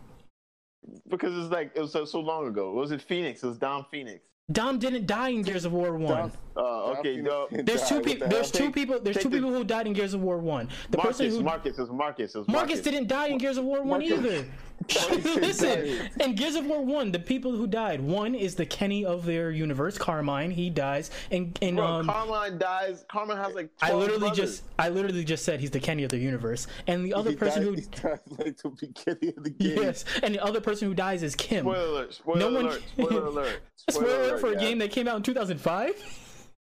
[1.10, 2.72] Because it's like it was so, so long ago.
[2.74, 3.42] Was it Phoenix?
[3.44, 4.26] It was Dom Phoenix.
[4.52, 6.18] Dom didn't die in Gears of War 1.
[6.18, 7.16] Dom- Oh, okay.
[7.22, 9.52] Dom No, There's two what the people there's two Take- people there's two the- people
[9.54, 10.68] who died in Gears of War 1.
[10.92, 11.18] The Marcus.
[11.18, 11.78] person who Marcus.
[11.78, 12.36] It was Marcus.
[12.36, 12.82] It Marcus Marcus.
[12.82, 14.46] didn't die in Gears of War 1 Marcus- either.
[15.24, 19.26] Listen, in Gears of War 1, the people who died, one is the Kenny of
[19.26, 21.12] their universe, Carmine, he dies.
[21.32, 23.06] And, and Bro, um Carmine dies.
[23.10, 23.70] Carmine has like.
[23.82, 24.38] I literally brothers.
[24.38, 26.68] just I literally just said he's the Kenny of the universe.
[26.88, 29.78] And the other He person died- who he died like the beginning of the game.
[29.84, 31.66] Yes, and the other person who dies is Kim.
[31.66, 32.14] Spoiler alert!
[32.14, 32.84] Spoiler No one- alert!
[32.98, 33.60] Spoiler alert!
[33.90, 34.60] Spoiler alert for a yeah.
[34.60, 36.20] game that came out in 2005.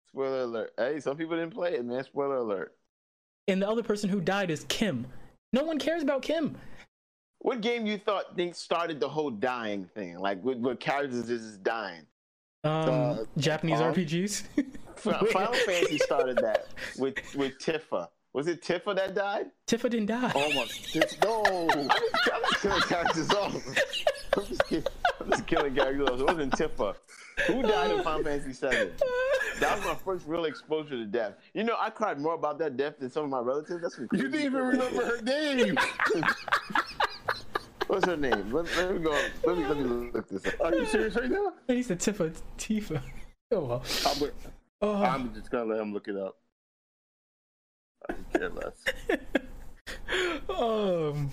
[0.09, 0.73] Spoiler alert!
[0.77, 2.03] Hey, some people didn't play it, man.
[2.05, 2.75] Spoiler alert!
[3.49, 5.07] And the other person who died is Kim.
[5.53, 6.57] No one cares about Kim.
[7.41, 10.19] What game you thought they started the whole dying thing?
[10.19, 12.03] Like, what, what characters is dying?
[12.65, 13.95] Um, Uh, Japanese Pong?
[13.95, 14.43] RPGs.
[14.97, 16.67] Final Fantasy started that
[16.99, 18.09] with with Tifa.
[18.35, 19.47] Was it Tifa that died?
[19.67, 20.31] Tifa didn't die.
[20.35, 20.67] Oh my!
[20.93, 21.43] This, no.
[21.73, 23.55] I'm just killing characters off.
[24.37, 24.87] I'm just, kidding.
[25.21, 26.21] I'm just killing characters off.
[26.21, 26.95] It wasn't Tifa.
[27.47, 28.91] Who died in Final Fantasy VII?
[29.61, 31.35] That was my first real exposure to death.
[31.55, 33.81] You know, I cried more about that death than some of my relatives.
[33.81, 35.79] That's some You crazy didn't even remember her name.
[37.91, 38.53] What's her name?
[38.53, 39.11] Let, let me go.
[39.45, 40.55] Let me let me look this up.
[40.61, 41.53] Are you serious right now?
[41.67, 42.33] he said Tifa.
[42.57, 43.03] Tifa.
[43.51, 43.83] Oh well.
[44.07, 44.31] I'm,
[44.83, 44.95] Oh.
[45.03, 46.37] I'm just gonna let him look it up.
[48.09, 48.85] I could care less.
[50.49, 51.31] um.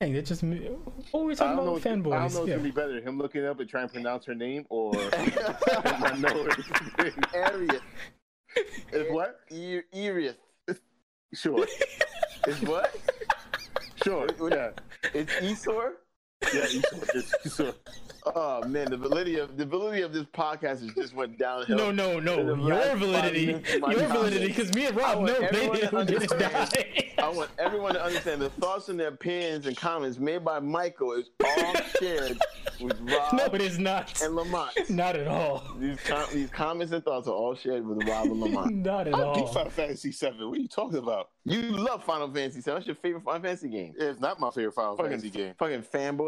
[0.00, 0.68] Dang, that just me.
[1.12, 1.72] What were we I talking about?
[1.72, 2.22] What, I don't know Fanboys.
[2.34, 2.56] what's Yeah.
[2.56, 6.46] gonna be better: him looking up and trying to pronounce her name, or I know
[6.98, 7.14] it.
[7.32, 7.80] Arius.
[8.92, 9.40] Is what?
[9.50, 10.34] E- Erius.
[11.32, 11.66] Sure,
[12.48, 12.94] Is what?
[14.06, 14.28] Sure.
[14.50, 14.70] Yeah,
[15.14, 15.92] It's Esor?
[16.42, 16.66] Yeah.
[16.68, 17.72] You sure, you sure.
[18.34, 21.76] Oh man, the validity of the validity of this podcast has just went downhill.
[21.76, 22.36] No, no, no.
[22.66, 23.46] Your validity.
[23.46, 24.18] minutes of my Your comment.
[24.18, 26.70] validity, because me and Rob I want know everyone to didn't understand.
[26.70, 27.12] die.
[27.18, 31.12] I want everyone to understand the thoughts and their opinions and comments made by Michael
[31.12, 32.36] is all shared
[32.80, 34.20] with Rob no, it is not.
[34.20, 34.72] and Lamont.
[34.90, 35.62] Not at all.
[35.78, 38.74] These, com- these comments and thoughts are all shared with Rob and Lamont.
[38.84, 39.46] Not at I beat all.
[39.46, 40.48] Final Fantasy Seven.
[40.48, 41.30] What are you talking about?
[41.44, 42.60] You love Final Fantasy.
[42.60, 43.94] So that's your favorite Final Fantasy game.
[43.96, 45.54] It's not my favorite Final Fucking, Fantasy game.
[45.58, 46.25] fucking fanboy.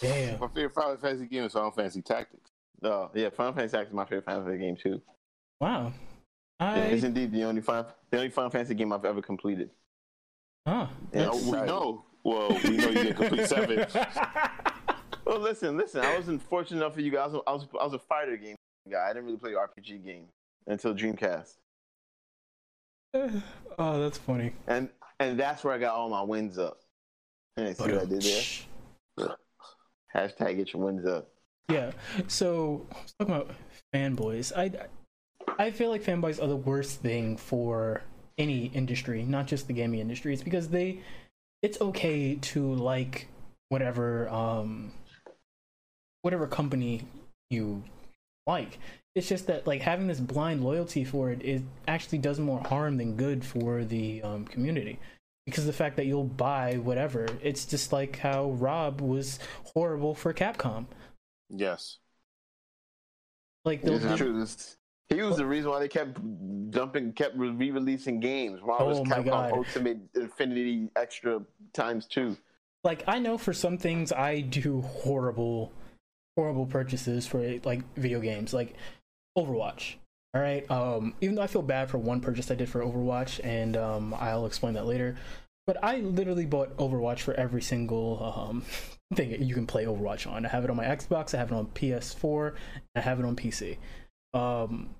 [0.00, 0.38] Damn.
[0.40, 2.50] My favorite Final Fantasy game is Final Fantasy Tactics.
[2.82, 5.02] Oh yeah, Final Fantasy Tactics is my favorite Final Fantasy game too.
[5.60, 5.92] Wow.
[6.60, 9.70] Yeah, it's indeed the only Final, the only Final Fantasy game I've ever completed.
[10.66, 10.86] Huh.
[11.12, 12.04] Yeah, we know.
[12.22, 13.86] Well, we know you didn't complete seven.
[15.28, 16.00] Well, listen, listen.
[16.00, 17.34] I wasn't fortunate enough for you guys.
[17.46, 18.56] I was, I was a fighter game
[18.90, 19.04] guy.
[19.04, 20.30] I didn't really play RPG games
[20.66, 21.56] until Dreamcast.
[23.78, 24.54] oh, that's funny.
[24.66, 24.88] And
[25.20, 26.78] and that's where I got all my wins up.
[27.56, 28.42] Hey, see what I did there?
[30.14, 31.28] Hashtag get your wins up.
[31.68, 31.92] Yeah.
[32.28, 32.86] So
[33.18, 33.50] talking about
[33.94, 34.52] fanboys.
[34.56, 34.88] I
[35.58, 38.02] I feel like fanboys are the worst thing for
[38.38, 40.32] any industry, not just the gaming industry.
[40.32, 41.00] It's because they
[41.62, 43.28] it's okay to like
[43.68, 44.92] whatever um
[46.22, 47.02] whatever company
[47.50, 47.82] you
[48.46, 48.78] like.
[49.14, 52.96] It's just that like having this blind loyalty for it is actually does more harm
[52.96, 54.98] than good for the um, community
[55.50, 59.38] because the fact that you'll buy whatever it's just like how rob was
[59.74, 60.86] horrible for capcom
[61.50, 61.98] Yes.
[63.64, 64.38] like This they'll is true.
[64.40, 64.76] This,
[65.08, 66.18] he was the reason why they kept
[66.70, 68.60] dumping, kept re-releasing games.
[68.62, 69.52] Marvel's Oh my Capcom God.
[69.52, 71.40] Ultimate Infinity Extra
[71.72, 72.36] times two.
[72.84, 75.72] like i know for some things i do horrible
[76.36, 78.74] horrible purchases for like video games like
[79.36, 79.94] overwatch
[80.34, 83.40] all right um even though i feel bad for one purchase i did for overwatch
[83.44, 85.16] and um i'll explain that later
[85.66, 88.62] but i literally bought overwatch for every single um
[89.14, 90.44] thing you can play overwatch on.
[90.44, 92.54] I have it on my xbox i have it on ps4
[92.94, 93.78] i have it on pc
[94.34, 94.90] um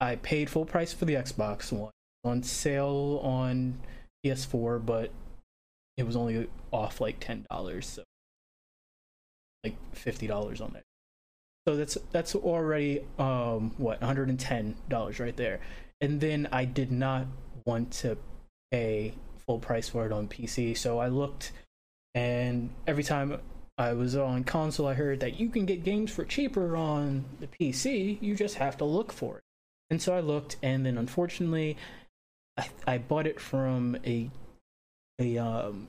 [0.00, 1.92] i paid full price for the xbox one.
[2.24, 3.78] On sale on
[4.24, 5.12] ps4 but
[5.96, 8.02] it was only off like ten dollars, so
[9.64, 10.82] like fifty dollars on that.
[11.66, 15.60] So that's that's already um what one hundred and ten dollars right there.
[16.00, 17.26] And then I did not
[17.64, 18.16] want to
[18.70, 19.14] pay
[19.46, 21.52] full price for it on PC, so I looked,
[22.14, 23.40] and every time
[23.78, 27.46] I was on console, I heard that you can get games for cheaper on the
[27.46, 28.20] PC.
[28.20, 29.42] You just have to look for it.
[29.90, 31.76] And so I looked, and then unfortunately,
[32.56, 34.30] I, I bought it from a
[35.18, 35.88] a um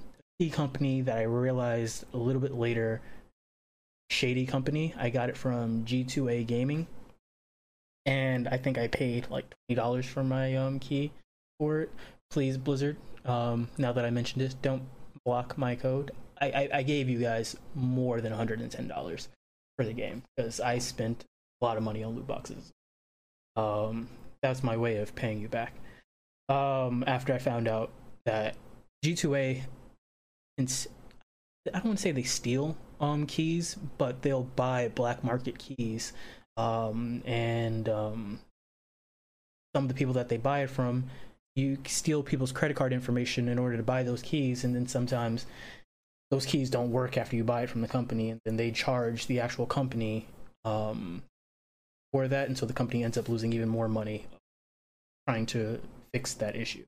[0.52, 3.02] company that I realized a little bit later
[4.10, 4.94] shady company.
[4.98, 6.88] I got it from G2A Gaming.
[8.06, 11.12] And I think I paid like $20 for my um key
[11.60, 11.92] for it.
[12.30, 14.84] Please Blizzard, um now that I mentioned this, don't
[15.26, 16.12] block my code.
[16.40, 19.28] I I, I gave you guys more than $110
[19.78, 21.26] for the game because I spent
[21.62, 22.72] a lot of money on loot boxes.
[23.56, 24.08] Um
[24.42, 25.74] that's my way of paying you back.
[26.48, 27.92] Um after I found out
[28.26, 28.56] that
[29.06, 29.64] G2A,
[30.58, 30.88] ins-
[31.68, 36.14] I don't want to say they steal um keys, but they'll buy black market keys,
[36.56, 38.40] um, and um,
[39.76, 41.06] some of the people that they buy it from,
[41.56, 45.46] you steal people's credit card information in order to buy those keys, and then sometimes
[46.32, 49.28] those keys don't work after you buy it from the company, and then they charge
[49.28, 50.28] the actual company
[50.66, 51.24] um,
[52.12, 54.26] for that, and so the company ends up losing even more money
[55.28, 55.80] trying to
[56.14, 56.86] fix that issue.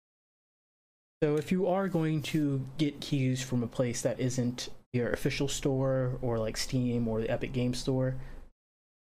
[1.21, 5.47] So if you are going to get keys from a place that isn't your official
[5.47, 8.15] store or like Steam or the Epic Game Store,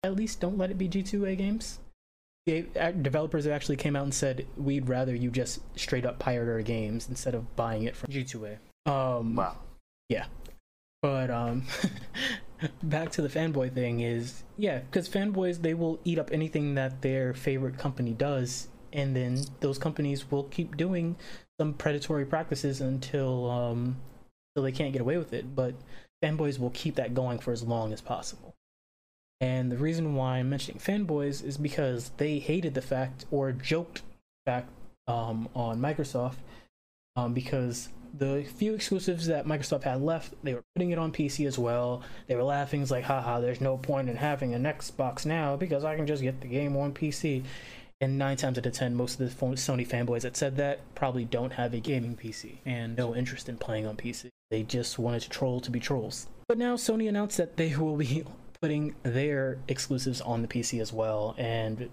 [0.04, 1.80] at least don't let it be G2A games.
[2.48, 6.62] Developers have actually came out and said we'd rather you just straight up pirate our
[6.62, 8.58] games instead of buying it from G2A.
[8.88, 9.58] Um, Wow.
[10.08, 10.26] Yeah.
[11.02, 11.66] But um,
[12.84, 17.02] back to the fanboy thing is yeah, because fanboys they will eat up anything that
[17.02, 21.16] their favorite company does, and then those companies will keep doing
[21.60, 23.98] some predatory practices until um,
[24.56, 25.56] until they can't get away with it.
[25.56, 25.76] But
[26.24, 28.56] fanboys will keep that going for as long as possible.
[29.42, 34.02] And the reason why I'm mentioning fanboys is because they hated the fact or joked
[34.46, 34.70] fact
[35.08, 36.36] um, on Microsoft
[37.16, 41.48] um, because the few exclusives that Microsoft had left, they were putting it on PC
[41.48, 42.02] as well.
[42.28, 45.84] They were laughing, it's like, haha, there's no point in having an Xbox now because
[45.84, 47.44] I can just get the game on PC.
[48.02, 51.26] And nine times out of ten, most of the Sony fanboys that said that probably
[51.26, 54.30] don't have a gaming PC and no interest in playing on PC.
[54.50, 56.28] They just wanted to troll to be trolls.
[56.48, 58.24] But now Sony announced that they will be
[58.62, 61.36] putting their exclusives on the PC as well.
[61.38, 61.90] And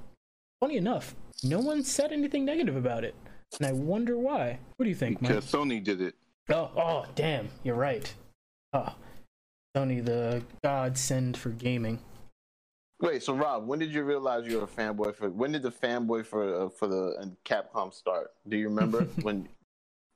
[0.60, 3.14] funny enough, no one said anything negative about it.
[3.58, 4.58] And I wonder why.
[4.76, 5.32] What do you think, Mike?
[5.32, 6.14] Because Sony did it.
[6.48, 8.12] Oh, oh, damn, you're right.
[8.72, 8.94] Oh,
[9.76, 11.98] Sony, the godsend for gaming.
[13.00, 15.28] Wait, so Rob, when did you realize you were a fanboy for?
[15.28, 18.32] When did the fanboy for uh, for the uh, Capcom start?
[18.48, 19.48] Do you remember when?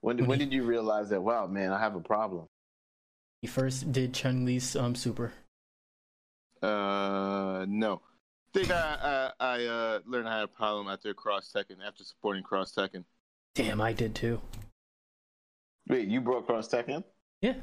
[0.00, 1.20] When did, when did you realize that?
[1.20, 2.46] Wow, man, I have a problem.
[3.42, 5.32] You first did Chun Li's um super.
[6.62, 8.00] Uh, no.
[8.54, 12.02] I think I I, I uh, learned I had a problem after Cross Tekken, after
[12.02, 13.04] supporting Cross Tekken.
[13.54, 14.40] Damn, I did too.
[15.88, 17.04] Wait, you broke Cross Tekken?
[17.42, 17.54] Yeah.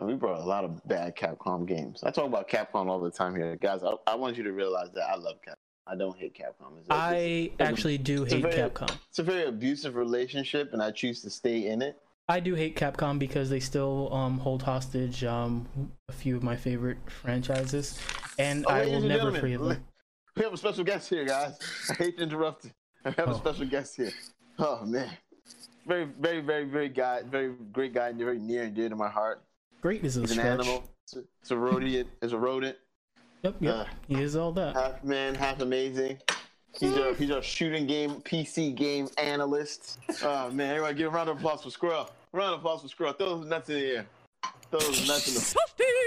[0.00, 2.02] Oh, we brought a lot of bad Capcom games.
[2.02, 3.82] I talk about Capcom all the time here, guys.
[3.82, 5.54] I, I want you to realize that I love Capcom.
[5.86, 6.78] I don't hate Capcom.
[6.78, 8.96] It's, I it's, actually do it's a hate very- Capcom.
[9.08, 11.98] it's a very abusive relationship, and I choose to stay in it.
[12.28, 15.66] I do hate Capcom because they still um hold hostage um
[16.08, 17.98] a few of my favorite franchises,
[18.38, 19.84] and Oh, I will never forgive them.
[20.36, 21.58] We have a special guest here, guys.
[21.90, 22.66] I hate to interrupt.
[23.04, 23.32] I have Oh.
[23.32, 24.12] a special guest here.
[24.58, 25.10] Oh man,
[25.86, 29.42] very, very, very, very guy, very great guy, very near and dear to my heart.
[29.82, 30.84] Great is a He's an animal.
[31.04, 32.08] It's a, it's a rodent.
[32.22, 32.76] It's a rodent.
[33.42, 33.74] Yep, yep.
[33.74, 34.76] Uh, he is all that.
[34.76, 36.18] Half man, half amazing.
[36.78, 39.98] He's a he's a shooting game PC game analyst.
[40.22, 42.08] Oh man, everybody give a round of applause for Squirrel.
[42.32, 43.12] Round of applause for Squirrel.
[43.12, 44.06] Throw those nuts in the air.
[44.70, 45.56] Throw those nuts in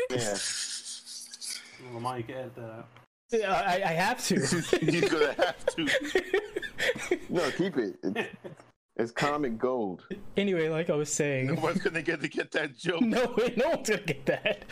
[0.09, 1.93] the air.
[1.93, 2.87] Lamar, you can edit that out.
[3.31, 4.35] Yeah, I, I have to.
[4.79, 5.87] He's gonna have to.
[7.29, 7.97] No, keep it.
[8.95, 10.03] It's, it's comic gold.
[10.37, 13.01] anyway, like I was saying, No one's gonna get to get that joke.
[13.01, 14.65] no, no one's gonna get that.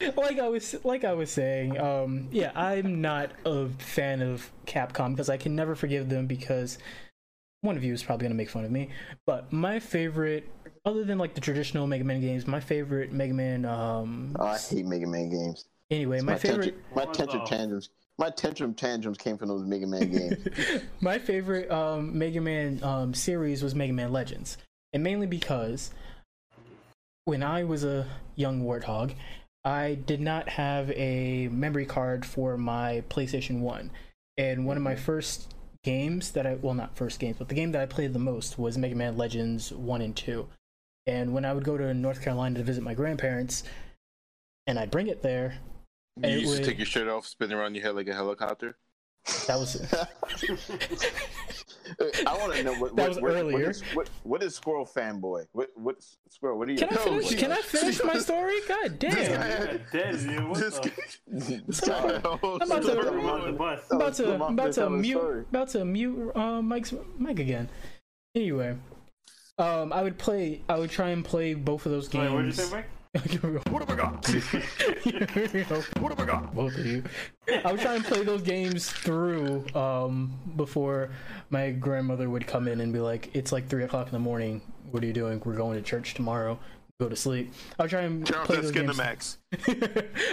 [0.16, 5.10] like I was, like I was saying, um, yeah, I'm not a fan of Capcom
[5.12, 6.78] because I can never forgive them because
[7.62, 8.90] one of you is probably gonna make fun of me.
[9.26, 10.48] But my favorite,
[10.84, 14.58] other than like the traditional Mega Man games, my favorite Mega Man, um, Oh, I
[14.58, 15.64] hate Mega Man games.
[15.90, 16.62] anyway, my My favorite.
[16.66, 17.90] tantrum, my What tantrum tantrums.
[18.18, 20.48] My tantrum tantrums came from those Mega Man games.
[21.00, 24.58] my favorite um, Mega Man um, series was Mega Man Legends,
[24.92, 25.92] and mainly because
[27.26, 29.14] when I was a young warthog,
[29.64, 33.92] I did not have a memory card for my PlayStation One,
[34.36, 35.54] and one of my first
[35.84, 38.58] games that I well not first games, but the game that I played the most
[38.58, 40.48] was Mega Man Legends One and Two,
[41.06, 43.62] and when I would go to North Carolina to visit my grandparents,
[44.66, 45.58] and I'd bring it there,
[46.22, 48.76] You It used to take your shirt off, spin around your head like a helicopter.
[49.46, 49.76] that was
[52.26, 53.52] I want to know what That what, was what, earlier.
[53.58, 55.46] What is, what, what is Squirrel fanboy?
[55.52, 55.96] What what
[56.30, 56.58] Squirrel?
[56.58, 56.78] What are you?
[56.78, 57.34] Can I finish?
[57.34, 58.56] Can I finish my story?
[58.68, 59.16] God damn!
[59.16, 60.48] You're dead, dude.
[60.48, 60.88] What This the?
[60.90, 63.02] guy- this guy- I'm about to- sorry.
[63.02, 63.80] Throw him under the bus.
[63.90, 65.40] I'm about to, I'm about to mute, story.
[65.50, 67.68] about to mute uh, Mike's mic again.
[68.34, 68.76] Anyway,
[69.58, 72.46] um, I would play, I would try and play both of those Wait, what did
[72.46, 72.56] you games.
[72.70, 72.86] say, Mike?
[73.18, 74.28] What have I got?
[76.00, 76.54] What have I got?
[76.54, 77.02] both of you.
[77.64, 81.10] I would try and play those games through um, before
[81.50, 84.60] my grandmother would come in and be like, "It's like three o'clock in the morning.
[84.90, 85.40] What are you doing?
[85.44, 86.58] We're going to church tomorrow.
[87.00, 88.98] Go to sleep." I would try and Turn off play that those skin to games.
[88.98, 89.38] max.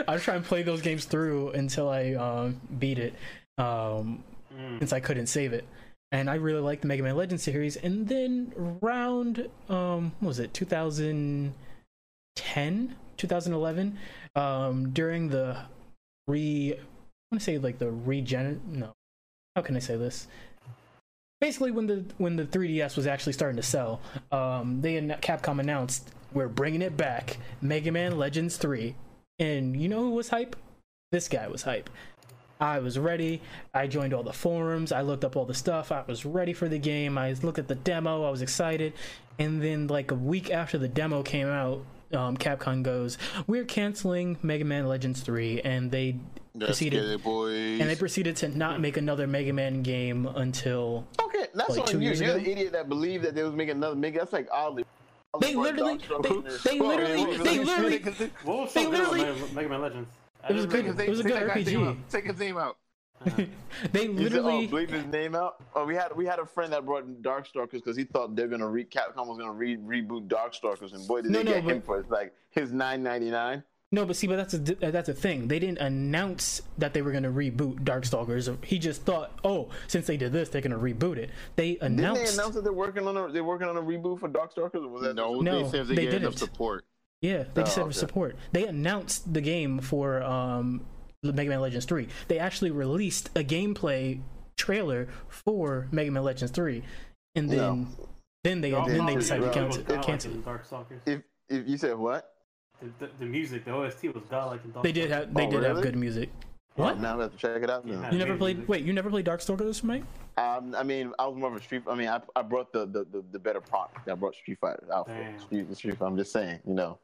[0.08, 3.14] I would try and play those games through until I um, beat it.
[3.58, 4.24] Um,
[4.56, 4.80] Mm.
[4.80, 5.66] since I couldn't save it.
[6.14, 7.76] And I really liked the Mega Man Legends series.
[7.76, 10.54] And then around um what was it
[12.36, 13.98] 2010, 2011,
[14.36, 15.58] um during the
[16.28, 16.78] re I
[17.32, 18.92] want to say like the regen no.
[19.56, 20.28] How can I say this?
[21.42, 25.60] Basically when the when the 3DS was actually starting to sell, um they and Capcom
[25.60, 28.96] announced we're bringing it back, Mega Man Legends 3.
[29.40, 30.56] And you know who was hype?
[31.12, 31.90] This guy was hype.
[32.60, 33.42] I was ready.
[33.74, 34.92] I joined all the forums.
[34.92, 35.92] I looked up all the stuff.
[35.92, 37.18] I was ready for the game.
[37.18, 38.26] I looked at the demo.
[38.26, 38.94] I was excited.
[39.40, 44.38] And then, like a week after the demo came out, um, Capcom goes, "We're canceling
[44.42, 46.18] Mega Man Legends 3," and they
[46.58, 47.82] Let's Proceeded- get it, boys.
[47.82, 52.02] and they proceeded to not make another Mega Man game until Okay, that's Like on
[52.02, 52.12] you.
[52.12, 54.20] You're the idiot that believed that they was making another Mega.
[54.20, 54.86] That's like oddly.
[55.42, 56.30] they literally, they,
[56.64, 57.98] they literally, they literally,
[58.46, 60.10] What was They so good about literally- Mega- Mega Man Legends?
[60.50, 61.06] It was didn't good.
[61.08, 61.98] It was a good Take that guy's name RPG.
[62.10, 62.78] Take his name out.
[63.92, 64.70] they You said, literally.
[64.72, 65.56] oh, bleep his name out.
[65.76, 68.68] Oh, we had we had a friend that brought Darkstalkers because he thought they're gonna
[68.68, 71.78] re Capcom was gonna re reboot Darkstalkers, and boy did No, they no, get him
[71.80, 73.64] but- for it's like his nine ninety nine.
[73.92, 75.48] No, but see, but that's a that's a thing.
[75.48, 78.64] They didn't announce that they were going to reboot Darkstalkers.
[78.66, 81.30] He just thought, oh, since they did this, they're going to reboot it.
[81.56, 82.26] They Didn't announced.
[82.26, 84.84] they announce that they're working on a they're working on a reboot for Darkstalkers?
[84.84, 86.38] Or was that No, No, they said they, they didn't.
[86.38, 86.84] support.
[87.22, 87.94] Yeah, they just Oh, said okay.
[87.94, 88.36] support.
[88.52, 90.82] They announced the game for um,
[91.34, 92.08] Mega Man Legends 3.
[92.28, 94.22] They actually released a gameplay
[94.58, 96.84] trailer for Mega Man Legends 3,
[97.36, 97.88] and then No.
[98.44, 100.46] then they All then they decided to cancel, godlike cancel in it.
[100.46, 101.00] Darkstalkers.
[101.06, 102.32] If if you said what?
[102.82, 104.84] The, the, the music, the OST was godlike in Darkstalkers.
[104.84, 106.30] They did have they Oh, did have good music.
[106.76, 107.00] What?
[107.00, 107.88] Now I have to check it out.
[107.88, 108.02] Yeah.
[108.02, 108.12] now.
[108.12, 108.58] You never played?
[108.58, 108.70] music.
[108.70, 110.04] Wait, you never played Darkstalkers, Mike?
[110.38, 111.84] Um, I mean, I was more of a street.
[111.90, 114.10] I mean, I, I brought the, the, the, the better product.
[114.10, 116.12] I brought Street Fighter out for Street, the Street Fighter.
[116.12, 116.98] I'm just saying, you know.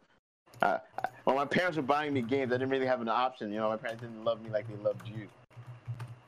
[0.61, 0.79] I, I,
[1.23, 3.51] when my parents were buying me games, I didn't really have an option.
[3.51, 5.27] You know, my parents didn't love me like they loved you.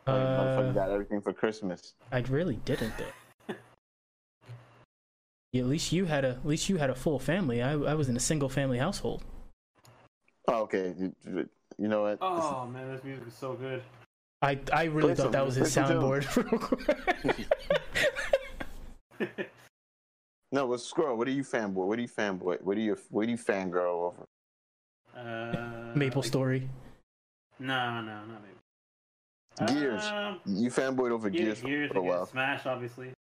[0.06, 1.94] Like, motherfucker Uh, got everything for Christmas.
[2.12, 3.56] I really didn't though.
[5.54, 7.62] Yeah, at least you had a at least you had a full family.
[7.62, 9.24] I I was in a single family household.
[10.48, 10.96] Oh, okay.
[10.98, 11.48] You,
[11.78, 12.18] you know what?
[12.22, 13.84] Oh man, this music is so good.
[14.42, 16.26] I I really Play thought that was his play some soundboard.
[20.54, 20.70] real quick.
[20.70, 21.88] No, but Squirrel, what are you fanboy?
[21.88, 22.62] What are you fanboy?
[22.62, 24.26] What are you what do you fangirl over?
[25.16, 26.70] Uh, Maple like- Story.
[27.60, 29.74] No, no, not Maple.
[29.76, 30.04] Gears.
[30.06, 32.26] Um, You fanboyed over Gears, Gears for a while.
[32.26, 33.12] Smash, obviously.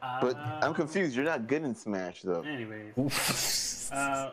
[0.00, 1.14] But Uh, I'm confused.
[1.14, 2.42] You're not good in Smash though.
[2.42, 4.32] Anyways, uh,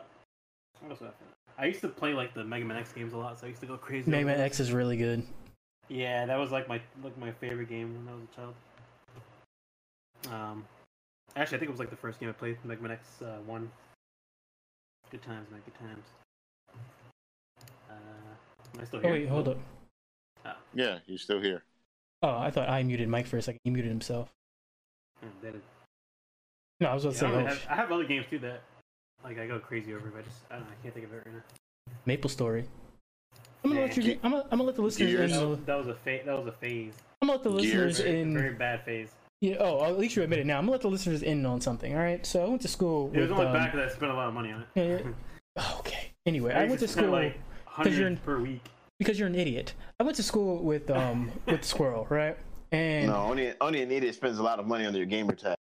[0.80, 1.02] what else?
[1.02, 3.50] I I used to play like the Mega Man X games a lot, so I
[3.50, 4.10] used to go crazy.
[4.10, 4.40] Mega Man.
[4.40, 5.22] X is really good.
[5.88, 8.54] Yeah, that was like my like my favorite game when I was a child.
[10.34, 10.64] Um,
[11.36, 13.38] actually, I think it was like the first game I played, Mega Man X uh,
[13.46, 13.70] One.
[15.10, 15.60] Good times, man.
[15.64, 16.06] Good times.
[17.90, 17.94] Uh,
[18.74, 19.10] am I still here?
[19.10, 19.58] Oh wait, hold up.
[20.74, 21.62] Yeah, you're still here.
[22.22, 23.60] Oh, I thought I muted Mike for a second.
[23.64, 24.28] He muted himself.
[25.22, 25.62] Yeah, that is-
[26.80, 28.04] No, I was about to Yeah, I, say don't oh, really have, I have other
[28.04, 28.62] games too that
[29.24, 30.70] like I go crazy over, but I just I don't know.
[30.78, 31.42] I can't think of it right now.
[32.06, 32.64] Maple Story.
[33.64, 34.18] I'm gonna let you.
[34.22, 35.32] I'm gonna, I'm gonna let the listeners Gears.
[35.32, 35.38] in.
[35.38, 36.94] That was, that was a fa- that was a phase.
[37.20, 37.98] I'm gonna let the Gears.
[37.98, 38.32] listeners in.
[38.34, 39.10] Very bad phase.
[39.40, 39.56] Yeah.
[39.60, 40.58] Oh, at least you admit it now.
[40.58, 41.94] I'm gonna let the listeners in on something.
[41.94, 42.24] All right.
[42.26, 43.10] So I went to school.
[43.14, 44.66] It was with, only um, back that I spent a lot of money on it.
[44.74, 45.12] yeah, yeah.
[45.56, 46.12] Oh, okay.
[46.26, 47.38] Anyway, I used went to spend, school like
[47.96, 48.62] you're in- per week.
[48.98, 49.72] because you're an idiot.
[49.98, 52.36] I went to school with um with Squirrel, right?
[52.72, 55.56] And No, only only an idiot spends a lot of money on their gamer tag.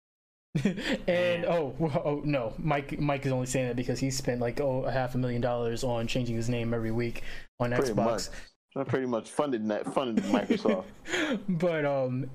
[1.07, 4.61] and oh, well, oh no, Mike Mike is only saying that because he spent like
[4.61, 7.23] oh a half a million dollars on changing his name every week
[7.61, 8.07] on Pretty much.
[8.23, 8.31] Xbox.
[8.77, 10.85] I pretty much funded that funded Microsoft.
[11.49, 12.29] but um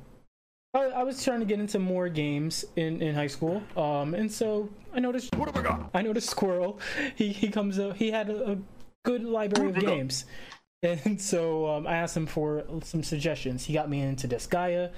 [0.73, 4.31] I, I was trying to get into more games in, in high school um and
[4.31, 5.89] so i noticed what have i got?
[5.93, 6.79] I noticed squirrel.
[7.15, 8.57] He he comes up he had a, a
[9.05, 10.25] good library of games.
[10.81, 13.63] And so um, i asked him for some suggestions.
[13.63, 14.91] He got me into Disgaea.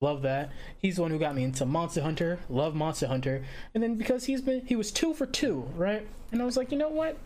[0.00, 0.52] Love that.
[0.78, 2.38] He's the one who got me into monster hunter.
[2.48, 3.44] Love monster hunter.
[3.74, 6.06] And then because he's been he was two for two right?
[6.30, 7.18] And i was like you know what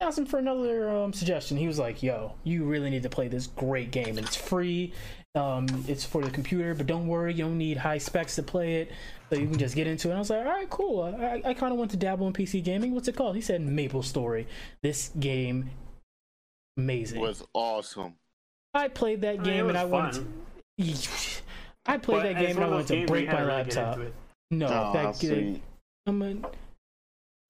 [0.00, 1.56] asked him for another um, suggestion.
[1.56, 4.92] He was like, "Yo, you really need to play this great game, and it's free.
[5.34, 8.76] Um, it's for the computer, but don't worry, you don't need high specs to play
[8.82, 8.90] it.
[9.30, 11.02] So you can just get into it." And I was like, "All right, cool.
[11.02, 12.94] I, I kind of want to dabble in PC gaming.
[12.94, 14.46] What's it called?" He said, "Maple Story.
[14.82, 15.70] This game,
[16.76, 17.20] amazing.
[17.20, 18.14] was awesome.
[18.74, 20.26] I played that I mean, game, it and I was wanted.
[20.78, 20.98] To,
[21.86, 23.46] I played But that game, and I wanted to games where you break my to
[23.46, 23.94] really get laptop.
[23.96, 24.14] into it.
[24.52, 25.62] No, Oh, that sweet.
[26.06, 26.36] I'm a,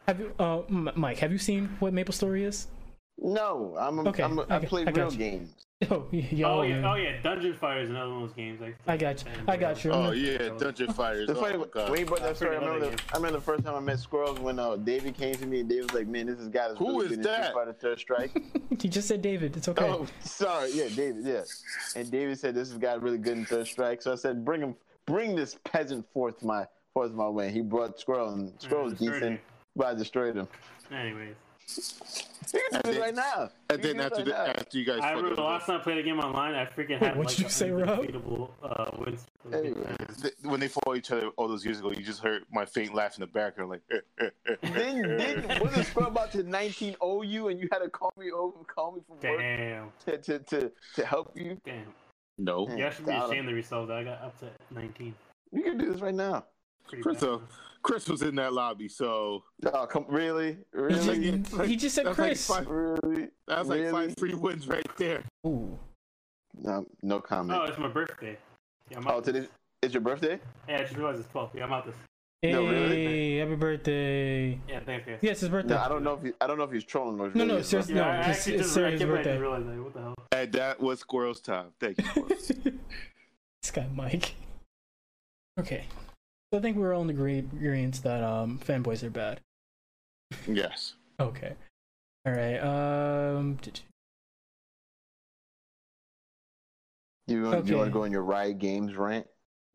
[0.07, 1.19] have you, uh, Mike?
[1.19, 2.67] Have you seen what Maple Story is?
[3.19, 5.19] No, I'm a, Okay, I'm a, I okay, play I real you.
[5.19, 5.55] games.
[5.91, 6.59] Oh, y- y'all.
[6.59, 8.61] Oh yeah, oh yeah, Dungeon Fighter is another one of those games.
[8.61, 9.31] Like, I got you.
[9.49, 9.91] I got you.
[9.93, 11.27] Oh yeah, Dungeon Fighters.
[11.29, 11.91] The Oh, funny, my God.
[11.91, 13.81] when you brought I that story, I remember, the, I remember the first time I
[13.81, 16.49] met Squirrels when uh, David came to me and David was like, "Man, this is
[16.49, 17.45] guy that's Who really is good in that?
[17.45, 18.43] Street Fighter Third Strike."
[18.79, 19.57] He just said David.
[19.57, 19.87] It's okay.
[19.89, 21.43] Oh, sorry, yeah, David, yeah.
[21.97, 24.03] And David said this is guy really good in Third Strike.
[24.03, 24.75] So I said, "Bring him,
[25.07, 29.23] bring this peasant forth my forth my way." He brought Squirrel, and Squirrel was decent,
[29.23, 29.39] him.
[29.77, 30.49] But I destroyed him.
[30.93, 31.35] Anyways,
[32.53, 33.51] You can do And this then- right now.
[33.69, 34.45] And You then after do the, now.
[34.47, 36.89] after you guys, I remember the last time I played a game online, I freaking
[36.91, 38.51] Wait, had what'd like you an say, Rob?
[38.65, 39.27] uh, wins.
[39.53, 39.97] Anyway.
[40.21, 42.93] Th- when they fought each other all those years ago, you just heard my faint
[42.93, 43.83] laugh in the background, like.
[43.93, 47.79] Eh, eh, eh, then, then wasn't Squirrel about to 19 0 you, and you had
[47.79, 51.57] to call me over, call me from work Damn, to, to, to, to help you?
[51.65, 51.85] damn.
[52.39, 52.77] no, Yeah.
[52.77, 53.33] You actually be Dollar.
[53.33, 55.15] ashamed of yourself that I got up to 19.
[55.53, 56.47] You can do this right now.
[56.91, 57.39] Pretty Chris, uh,
[57.83, 62.07] Chris was in that lobby, so Oh, come, really, He really, just, he just said
[62.07, 62.47] that's like Chris.
[62.47, 63.29] five- really.
[63.47, 63.91] that's like Really?
[63.93, 65.23] five free wins right there.
[65.47, 65.79] Ooh.
[66.55, 67.59] No, no comment.
[67.59, 68.37] Oh, it's my birthday.
[68.91, 69.47] Yeah, I'm Oh, today
[69.83, 70.39] it's your birthday?
[70.69, 71.51] Yeah, I just realized it's 12.
[71.55, 71.95] Yeah, I'm out this.
[72.43, 73.39] Hey, No, really?
[73.39, 74.61] happy birthday.
[74.69, 75.19] Yeah, thanks, guys.
[75.23, 75.75] Yes, his birthday.
[75.75, 77.29] No, I don't know if he, I don't know if he's trolling or.
[77.29, 78.03] No, no, really is, seriously, bro.
[78.03, 79.33] Yeah, No, I it's- actually it's just, Sarah's I came back birthday.
[79.33, 80.15] and realized, like, what the hell?
[80.33, 81.67] And that was Squirrel's time.
[81.81, 82.05] Thank you.
[82.05, 82.49] Squirrels.
[83.63, 84.35] this guy, Mike.
[85.59, 85.85] Okay.
[86.53, 89.41] So I think we're all in agree- agreement that um, fanboys are bad.
[90.49, 90.95] yes.
[91.21, 91.55] Okay.
[92.27, 92.59] All right.
[92.59, 93.59] Um.
[97.29, 99.27] You, want- you want to go on your Riot Games rant?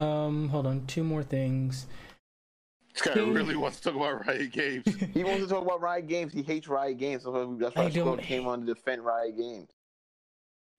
[0.01, 0.49] Um.
[0.49, 0.85] Hold on.
[0.85, 1.87] Two more things.
[2.93, 4.83] This guy really wants to talk about Riot Games.
[5.13, 6.33] He wants to talk about Riot Games.
[6.33, 7.23] He hates Riot Games.
[7.23, 9.69] So that's why Squirrel came on to defend Riot Games.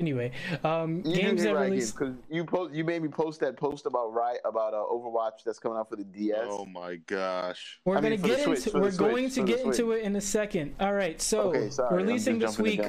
[0.00, 0.32] Anyway,
[0.64, 1.92] um, You games that Riot release.
[1.92, 5.58] because you post, you made me post that post about right about uh, Overwatch that's
[5.58, 6.38] coming out for the DS.
[6.48, 7.80] oh my gosh.
[7.84, 8.78] We're I gonna for the get Switch, into.
[8.78, 10.74] We're Switch, going to get into it in a second.
[10.80, 11.20] All right.
[11.20, 11.96] So okay, sorry.
[12.02, 12.82] releasing this week.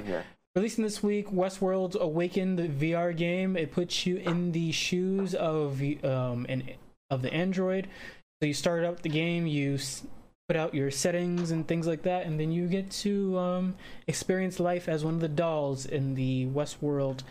[0.55, 3.55] Releasing this week, Westworld Awaken, the VR game.
[3.55, 6.63] It puts you in the shoes of um an
[7.09, 7.87] of the android.
[8.41, 10.03] So you start up the game, you s-
[10.47, 13.75] put out your settings and things like that, and then you get to um
[14.07, 17.23] experience life as one of the dolls in the Westworld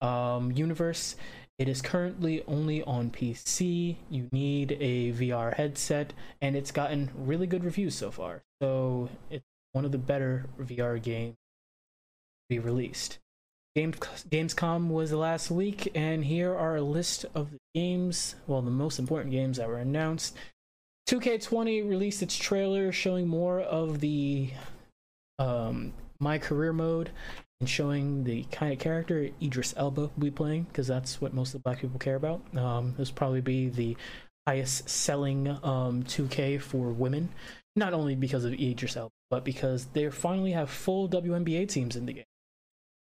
[0.00, 1.16] um universe.
[1.58, 3.96] It is currently only on PC.
[4.10, 8.42] You need a VR headset, and it's gotten really good reviews so far.
[8.60, 13.18] So it's one of the better VR games to be released.
[13.74, 18.70] Games Gamescom was last week, and here are a list of the games, well, the
[18.70, 20.36] most important games that were announced.
[21.08, 24.50] 2K20 released its trailer showing more of the
[25.38, 27.10] um, My Career mode
[27.60, 31.54] and showing the kind of character Idris Elba will be playing, because that's what most
[31.54, 32.42] of the black people care about.
[32.56, 33.96] Um, this will probably be the
[34.46, 37.28] highest selling um, 2K for women,
[37.76, 42.06] not only because of Idris Elba, but because they finally have full WNBA teams in
[42.06, 42.24] the game.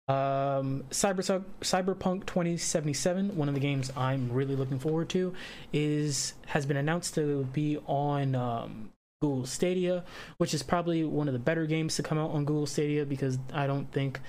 [0.08, 5.34] Um, Cyber Cyberpunk 2077, one of the games I'm really looking forward to,
[5.72, 8.90] is has been announced to be on um,
[9.20, 10.04] Google Stadia,
[10.38, 13.38] which is probably one of the better games to come out on Google Stadia because
[13.52, 14.20] I don't think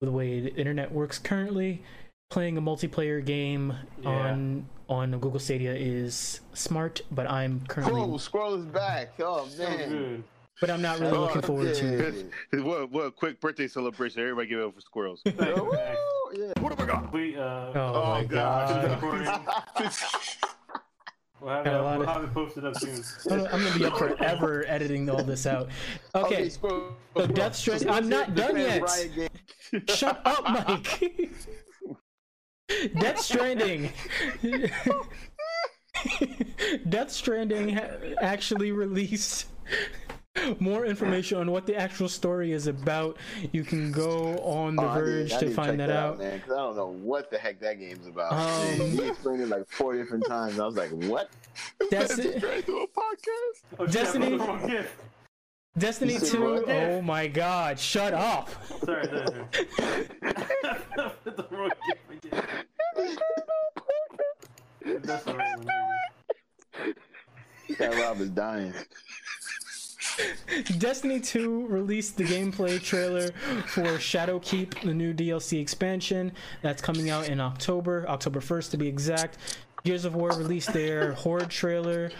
[0.00, 1.82] the way the internet works currently,
[2.30, 4.08] playing a multiplayer game Yeah.
[4.08, 9.10] on on Google Stadia is smart, but I'm currently Oh, Squirrel is back.
[9.20, 9.88] Oh So man.
[9.90, 10.24] good.
[10.60, 12.26] But I'm not really Oh, looking forward to it.
[12.52, 12.60] yeah.
[12.60, 14.20] What what a quick birthday celebration!
[14.22, 15.20] Everybody give it up for squirrels.
[15.24, 16.00] Thanks, thanks.
[16.34, 16.52] Yeah.
[16.60, 17.12] what have I got?
[17.12, 17.40] We uh,
[17.74, 18.90] Oh, my God.
[18.90, 19.02] god.
[21.40, 23.02] we'll have, Got a it, we'll of- have it posted up soon.
[23.30, 25.68] I'm gonna, I'm gonna be up forever editing all this out.
[26.14, 26.94] Okay, Squirrel.
[27.16, 27.88] so Death Stranding.
[27.90, 28.82] I'm not done yet.
[29.88, 31.30] Shut up, Mike.
[33.00, 33.90] Death Stranding.
[36.88, 37.90] Death Stranding ha-
[38.20, 39.46] actually released
[40.60, 43.16] more information on what the actual story is about.
[43.52, 46.18] You can go on The Oh, I need- Verge I to find check that out.
[46.18, 48.32] man, 'cause I don't know what the heck that game's about.
[48.32, 50.58] Um, Man, he explained it like four different times.
[50.60, 51.30] I was like, "What?"
[51.90, 53.62] That's Just trying a podcast.
[53.78, 54.92] Oh, Destiny- I put the wrong gift.
[55.78, 56.64] Destiny 2.
[56.66, 58.48] Oh my god, shut up.
[58.84, 60.06] Sorry, sorry, sorry.
[61.24, 62.44] The wrong gift again.
[65.02, 65.66] That's the right one.
[65.66, 66.94] there
[67.68, 68.74] you That Rob is dying.
[70.78, 73.28] Destiny 2 released the gameplay trailer
[73.66, 78.88] for Shadowkeep, the new DLC expansion that's coming out in October, October 1st to be
[78.88, 79.38] exact.
[79.84, 82.10] Gears of War released their Horde trailer.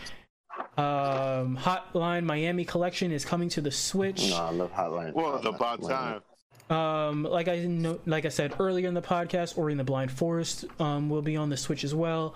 [0.76, 4.30] Um, Hotline Miami collection is coming to the Switch.
[4.30, 5.12] No, I love Hotline.
[5.14, 6.22] Well, it's about time.
[6.70, 10.12] Um, like I know, like I said earlier in the podcast, Ori and the Blind
[10.12, 12.34] Forest um, will be on the Switch as well.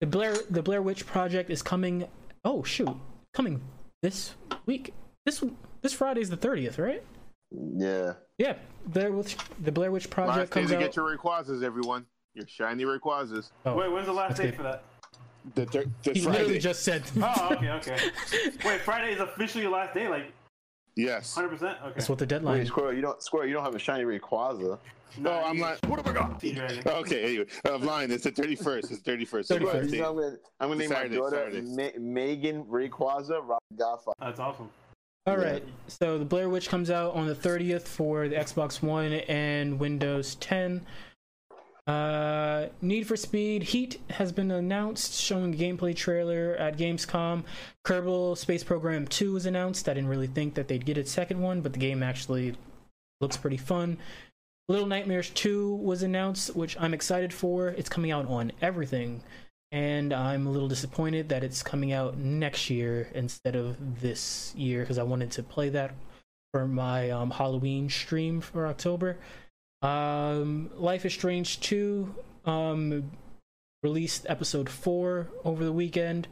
[0.00, 2.08] The Blair the Blair Witch Project is coming.
[2.44, 2.96] Oh shoot,
[3.32, 3.62] coming
[4.02, 4.34] this
[4.66, 4.92] week.
[5.26, 5.42] This
[5.82, 7.02] this Friday's the thirtieth, right?
[7.52, 8.14] Yeah.
[8.38, 8.54] Yeah,
[8.86, 10.80] Blair Witch, the Blair Witch Project Last day comes to out.
[10.80, 12.06] get your Rayquazas, everyone.
[12.34, 13.50] Your shiny Rayquazas.
[13.66, 13.74] oh.
[13.74, 14.56] Wait, when's the last That's date good.
[14.56, 14.82] for that?
[15.54, 17.02] The, thir- the he literally just said.
[17.20, 17.98] Oh, okay, okay.
[18.64, 20.32] Wait, Friday is officially your last day, like
[20.96, 21.34] Yes.
[21.36, 21.52] 100%?
[21.52, 21.76] Okay.
[21.94, 22.54] That's what the deadline.
[22.54, 22.68] Wait, is.
[22.68, 24.78] Squirrel, you don't Squirrel, you don't have a shiny Rayquaza.
[25.18, 25.84] No, I'm not.
[25.86, 26.40] What have I got?
[26.40, 28.10] Sea Okay, anyway, I'm lying.
[28.10, 28.90] It's the 31st.
[28.90, 29.26] It's the 31st.
[29.60, 29.88] 31st.
[29.88, 31.62] Squirrel, I'm gonna, I'm gonna name Saturday, my daughter Saturday.
[31.62, 34.14] Ma- Megan Rayquaza Rob Godfather.
[34.20, 34.68] That's awesome.
[35.26, 35.42] All Yeah.
[35.88, 40.36] So the Blair Witch comes out on the 30th for the Xbox One and Windows
[40.36, 40.86] 10.
[41.86, 47.44] Uh, Need for Speed Heat has been announced, showing a gameplay trailer at Gamescom.
[47.84, 49.88] Kerbal Space Program 2 was announced.
[49.88, 52.56] I didn't really think that they'd get a second one, but the game actually
[53.20, 53.98] looks pretty fun.
[54.68, 57.68] Little Nightmares 2 was announced, which I'm excited for.
[57.68, 59.22] It's coming out on everything,
[59.72, 64.80] and I'm a little disappointed that it's coming out next year instead of this year
[64.80, 65.94] because I wanted to play that
[66.52, 69.18] for my um, Halloween stream for October.
[69.82, 72.14] Um, Life is Strange 2
[72.44, 73.10] um,
[73.82, 76.28] released episode 4 over the weekend,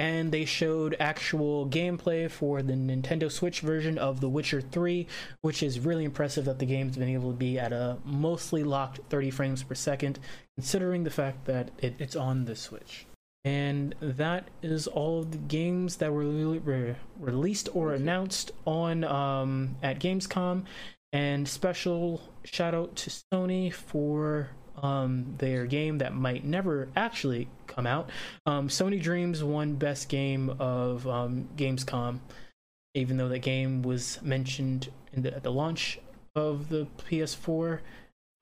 [0.00, 5.06] and they showed actual gameplay for the Nintendo Switch version of The Witcher 3,
[5.42, 9.00] which is really impressive that the game's been able to be at a mostly locked
[9.10, 10.18] 30 frames per second,
[10.56, 13.04] considering the fact that it, it's on the Switch.
[13.44, 19.04] And that is all of the games that were re- re- released or announced on
[19.04, 20.64] um, at Gamescom.
[21.12, 24.48] And special shout out to Sony for
[24.82, 28.10] um, their game that might never actually come out.
[28.46, 32.20] Um, Sony Dreams won Best Game of um, Gamescom,
[32.94, 35.98] even though that game was mentioned the, at the launch
[36.34, 37.80] of the PS4.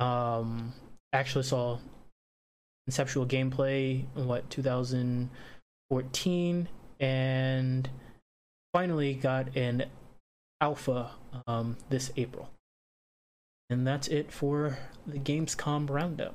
[0.00, 0.72] Um,
[1.12, 1.78] actually saw
[2.86, 6.68] conceptual gameplay in what 2014
[7.00, 7.90] and
[8.72, 9.84] finally got an
[10.60, 11.10] alpha
[11.46, 12.50] um, this April.
[13.70, 16.34] And that's it for the Gamescom roundup.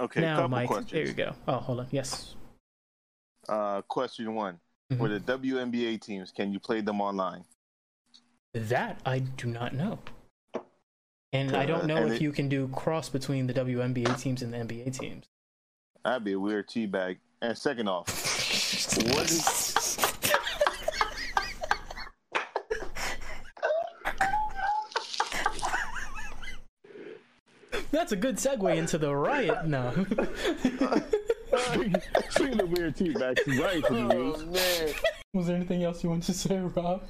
[0.00, 0.90] Okay, now, Mike, questions.
[0.92, 1.34] there you go.
[1.46, 1.88] Oh, hold on.
[1.90, 2.34] Yes.
[3.48, 4.58] Uh, question one:
[4.92, 4.98] Mhm.
[4.98, 7.44] For the WNBA teams, can you play them online?
[8.54, 9.98] That I do not know.
[11.32, 14.40] And I don't Uh, know if it- you can do cross between the WNBA teams
[14.42, 15.26] and the NBA teams.
[16.04, 17.18] That'd be a weird tea bag.
[17.42, 18.06] And second off,
[19.12, 19.74] what is
[27.94, 29.92] That's a good segue into the riot now.
[32.30, 33.84] speaking of weird tea bags, right?
[33.88, 34.92] Oh man.
[35.32, 37.02] Was there anything else you want to say, Rob?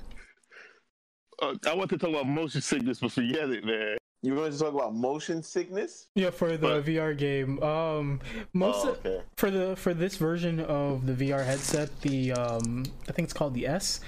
[1.41, 3.97] Uh, I want to talk about motion sickness, but forget it, man.
[4.23, 6.07] You want to talk about motion sickness?
[6.15, 7.63] Yeah, for the But- VR game.
[7.63, 8.21] Um,
[8.53, 13.13] most Oh, of- for the for this version of the VR headset, the um, I
[13.13, 14.01] think it's called the S.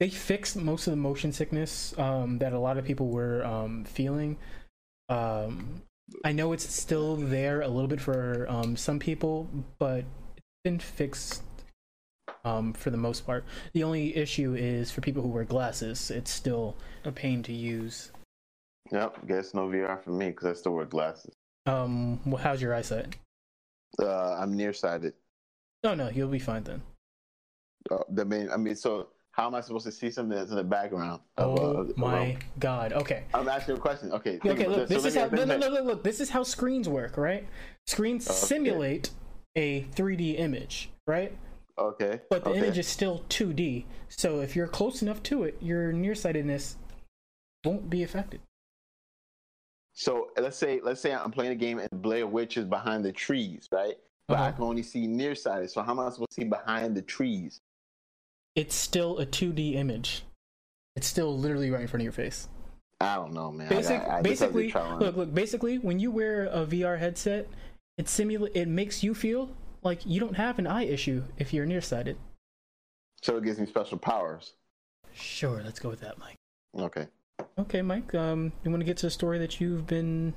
[0.00, 3.84] They fixed most of the motion sickness um, that a lot of people were um,
[3.84, 4.36] feeling.
[5.08, 5.82] Um,
[6.24, 9.48] I know it's still there a little bit for um, some people,
[9.78, 10.04] but
[10.36, 11.42] it's been fixed
[12.44, 13.44] um, for the most part.
[13.72, 16.10] The only issue is for people who wear glasses.
[16.10, 18.12] It's still a pain to use.
[18.92, 21.34] Yep, guess no VR for me because I still wear glasses.
[21.66, 23.16] Um, wh- how's your eyesight?
[24.00, 25.14] Uh, I'm nearsighted.
[25.82, 26.82] Oh no, you'll be fine then.
[27.90, 30.56] Uh, I mean, I mean, so how am I supposed to see something that's in
[30.56, 31.20] the background?
[31.36, 32.94] of, Oh uh, my god.
[32.94, 33.24] Okay.
[33.34, 34.10] I'm asking a question.
[34.12, 34.40] Okay.
[34.42, 35.02] Okay, look, this.
[35.02, 37.46] So is how no, no, no, no, look, this is how screens work, right?
[37.86, 38.34] Screens Okay.
[38.34, 39.10] simulate
[39.54, 41.36] a 3D image, right?
[41.78, 42.22] Okay.
[42.30, 42.58] But the okay.
[42.60, 43.84] image is still 2D.
[44.08, 46.76] So if you're close enough to it, your nearsightedness
[47.62, 48.40] won't be affected.
[49.92, 53.12] So let's say let's say I'm playing a game and Blair Witch is behind the
[53.12, 53.96] trees, right?
[54.28, 54.52] But I Uh-huh.
[54.52, 55.70] can only see nearsighted.
[55.70, 57.60] So how am I supposed to see behind the trees?
[58.56, 60.22] It's still a 2D image.
[60.96, 62.48] It's still literally right in front of your face.
[63.00, 63.68] I don't know, man.
[63.68, 65.34] Basic, I, I, I just have to basically, look, look.
[65.34, 67.46] Basically, when you wear a VR headset,
[67.98, 69.50] it simula- It makes you feel
[69.82, 72.16] like you don't have an eye issue if you're nearsighted.
[73.22, 74.54] So it gives me special powers.
[75.12, 76.36] Sure, let's go with that, Mike.
[76.78, 77.06] Okay.
[77.58, 78.14] Okay, Mike.
[78.14, 80.32] Um, you want to get to a story that you've been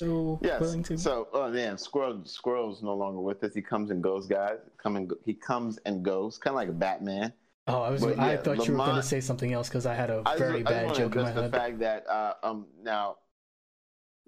[0.00, 0.88] so willing Yes.
[0.88, 0.98] to?
[0.98, 3.54] So, oh man, Squirrel Squirrel's no longer with us.
[3.54, 4.58] He comes and goes, guys.
[4.80, 7.32] Come and go, he comes and goes, kind of like a Batman.
[7.74, 8.02] Oh, I was.
[8.04, 10.22] but I yeah, thought you were going to say something else because I had a
[10.38, 11.52] very I just bad joke in my address the head.
[11.52, 13.16] fact that uh, um now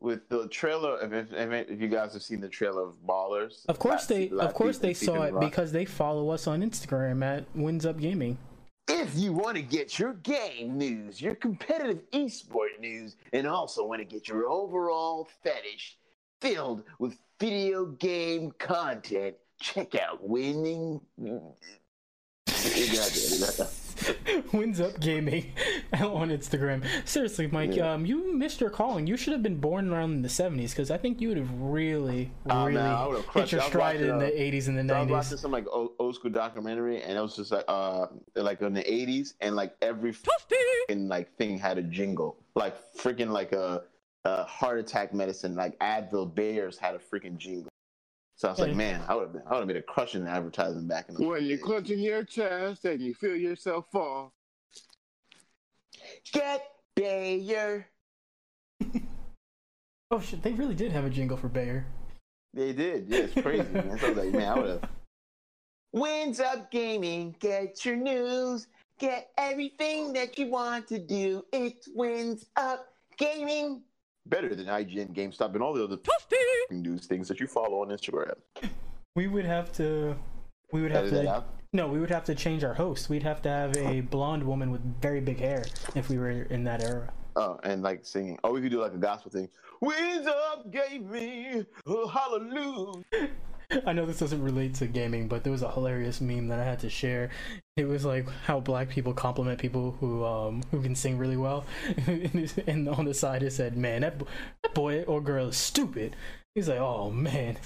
[0.01, 3.78] with the trailer, if, if, if you guys have seen the trailer of Ballers, Of
[3.78, 4.30] course they.
[4.30, 5.40] Of course they saw it Rock.
[5.40, 8.36] because they follow us on Instagram at Wins Up Gaming.
[8.88, 14.01] If you want to get your game news, your competitive esport news, and also want
[14.01, 15.97] to get your overall fetish
[16.40, 21.01] filled with video game content, check out Winning.
[24.53, 25.53] Wins Up Gaming
[26.01, 26.85] on Instagram.
[27.07, 27.93] Seriously, Mike, Yeah.
[27.93, 29.07] um, you missed your calling.
[29.07, 32.31] You should have been born around the '70s because I think you would have really,
[32.51, 33.61] Oh, really man, I would've hit crushed your.
[33.61, 35.51] I was stride watching, in the uh, '80s and the So I was watching some
[35.53, 39.35] like old, old school documentary, and it was just like uh like in the '80s,
[39.41, 43.83] and like every fucking like thing had a jingle, like freaking like a,
[44.25, 47.68] a heart attack medicine, like Advil Bears had a freaking jingle.
[48.43, 50.26] So I was like, man, I would have been, I would have been a crushing
[50.26, 54.32] advertising back in the When you're clenching your chest and you feel yourself fall.
[56.32, 56.66] Get
[56.97, 57.86] Bayer.
[60.11, 61.86] Oh shit, they really did have a jingle for Bayer.
[62.53, 63.97] They did, yeah, it's crazy, man.
[64.01, 64.90] So I was like, man, I would have.
[65.93, 68.66] Wins up gaming, get your news,
[68.99, 71.45] get everything that you want to do.
[71.53, 72.88] It wins up
[73.18, 73.82] gaming.
[74.27, 75.99] Better than IGN, GameStop, and all the other
[76.70, 78.35] news things that you follow on Instagram.
[79.16, 80.16] We would have to.
[80.73, 81.45] We would have Edit to.
[81.73, 83.09] No, we would have to change our host.
[83.09, 85.64] We'd have to have a blonde woman with very big hair
[85.95, 87.12] if we were in that era.
[87.35, 88.39] Oh, and like singing.
[88.45, 89.49] Oh, we could do like a gospel thing.
[89.81, 93.31] Wins up gaming, oh, hallelujah.
[93.87, 96.64] I know this doesn't relate to gaming, but there was a hilarious meme that I
[96.64, 97.31] had to share.
[97.77, 101.64] It was like how black people compliment people who um who can sing really well,
[102.07, 104.18] and on the side it said, "Man, that,
[104.62, 106.16] that boy or girl is stupid."
[106.55, 107.57] He's like, "Oh man,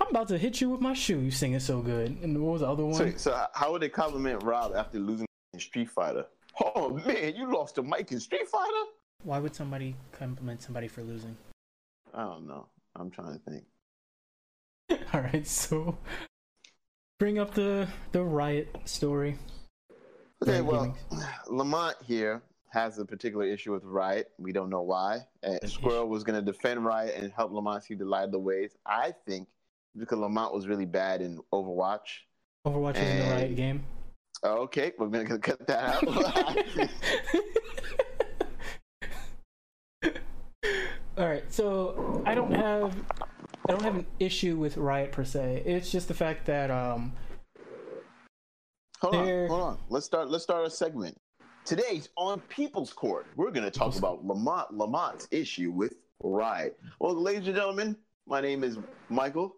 [0.00, 1.20] I'm about to hit you with my shoe.
[1.20, 2.94] You singing so good." And what was the other one?
[2.94, 6.26] So, so how would they compliment Rob after losing in Street Fighter?
[6.62, 8.90] Oh man, you lost to Mike in Street Fighter?
[9.22, 11.36] Why would somebody compliment somebody for losing?
[12.12, 12.66] I don't know.
[12.94, 13.64] I'm trying to think.
[15.12, 15.96] All right, so
[17.18, 19.38] bring up the the riot story.
[20.42, 20.96] Okay, Riot well,
[21.48, 24.30] Lamont here has a particular issue with Riot.
[24.38, 25.20] We don't know why.
[25.46, 28.32] Uh, An Squirrel was going to defend Riot and help Lamont see the light of
[28.32, 28.76] the ways.
[28.84, 29.48] I think
[29.96, 32.24] because Lamont was really bad in Overwatch.
[32.66, 33.84] Overwatch isn't a And- riot game.
[34.42, 36.04] Okay, we're going to cut that out.
[41.16, 42.94] All right, so I don't have
[43.66, 45.62] I don't have an issue with Riot per se.
[45.64, 47.14] It's just the fact that um
[49.00, 49.78] hold on, hold on.
[49.88, 50.28] Let's start.
[50.28, 51.16] Let's start a segment.
[51.64, 53.26] Today's on People's Court.
[53.36, 56.78] We're going to talk about Lamont Lamont's issue with Riot.
[57.00, 57.96] Well, ladies and gentlemen,
[58.26, 58.76] my name is
[59.08, 59.56] Michael.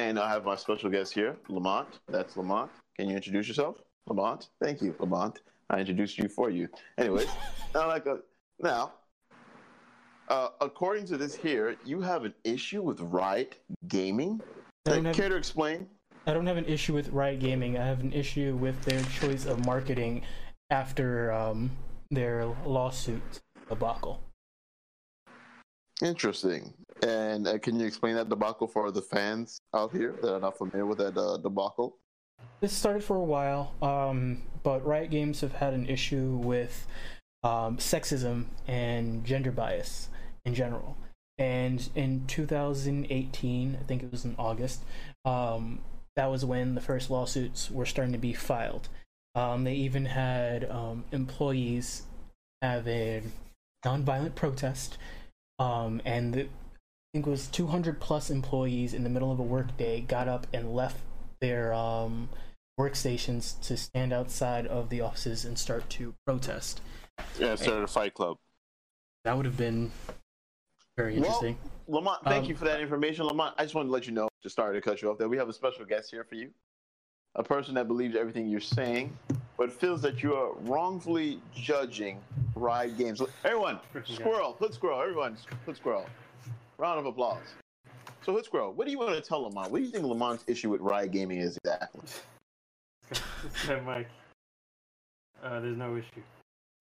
[0.00, 2.00] And I have my special guest here, Lamont.
[2.08, 2.70] That's Lamont.
[2.96, 3.76] Can you introduce yourself?
[4.06, 4.48] Lamont.
[4.62, 5.42] Thank you, Lamont.
[5.68, 6.68] I introduced you for you.
[6.96, 7.28] Anyways,
[7.74, 8.20] now like a,
[8.58, 8.92] now,
[10.28, 14.40] uh, according to this here, you have an issue with Riot Gaming.
[14.86, 15.86] Like, have- care to explain?
[16.26, 17.76] I don't have an issue with Riot Gaming.
[17.76, 20.22] I have an issue with their choice of marketing
[20.70, 21.70] after um
[22.10, 24.22] their lawsuit debacle.
[26.02, 26.72] Interesting.
[27.02, 30.58] And uh, can you explain that debacle for the fans out here that are not
[30.58, 31.96] familiar with that uh, debacle?
[32.60, 36.86] This started for a while, um, but Riot Games have had an issue with
[37.42, 40.08] um, sexism and gender bias
[40.44, 40.96] in general.
[41.38, 44.82] And in 2018, I think it was in August,
[45.24, 45.80] um,
[46.16, 48.88] that was when the first lawsuits were starting to be filed.
[49.34, 52.02] Um, they even had um, employees
[52.60, 53.22] have a
[53.84, 54.98] nonviolent protest,
[55.60, 59.42] um, and the, I think it was 200 plus employees in the middle of a
[59.42, 60.96] workday got up and left
[61.40, 62.30] their um,
[62.78, 66.80] workstations to stand outside of the offices and start to protest.
[67.38, 68.38] Yeah, started a fight club.
[69.24, 69.90] That would have been
[70.96, 71.58] very Well, interesting.
[71.88, 73.26] Lamont, thank Um, you for that information.
[73.26, 75.28] Lamont, I just wanted to let you know, just started to cut you off there.
[75.28, 76.50] We have a special guest here for you.
[77.34, 79.14] A person that believes everything you're saying,
[79.60, 82.18] but feels that you are wrongfully judging
[82.54, 83.20] Riot Games.
[83.44, 84.14] Everyone, Freaking guy.
[84.14, 85.36] squirrel, hood squirrel, everyone,
[85.66, 86.06] hood squirrel.
[86.78, 87.42] Round of applause.
[88.22, 89.70] So, hood squirrel, what do you want to tell Lamont?
[89.70, 92.00] What do you think Lamont's issue with Riot Gaming is exactly?
[93.66, 94.08] Said Mike.
[95.42, 96.22] Uh, there's no issue.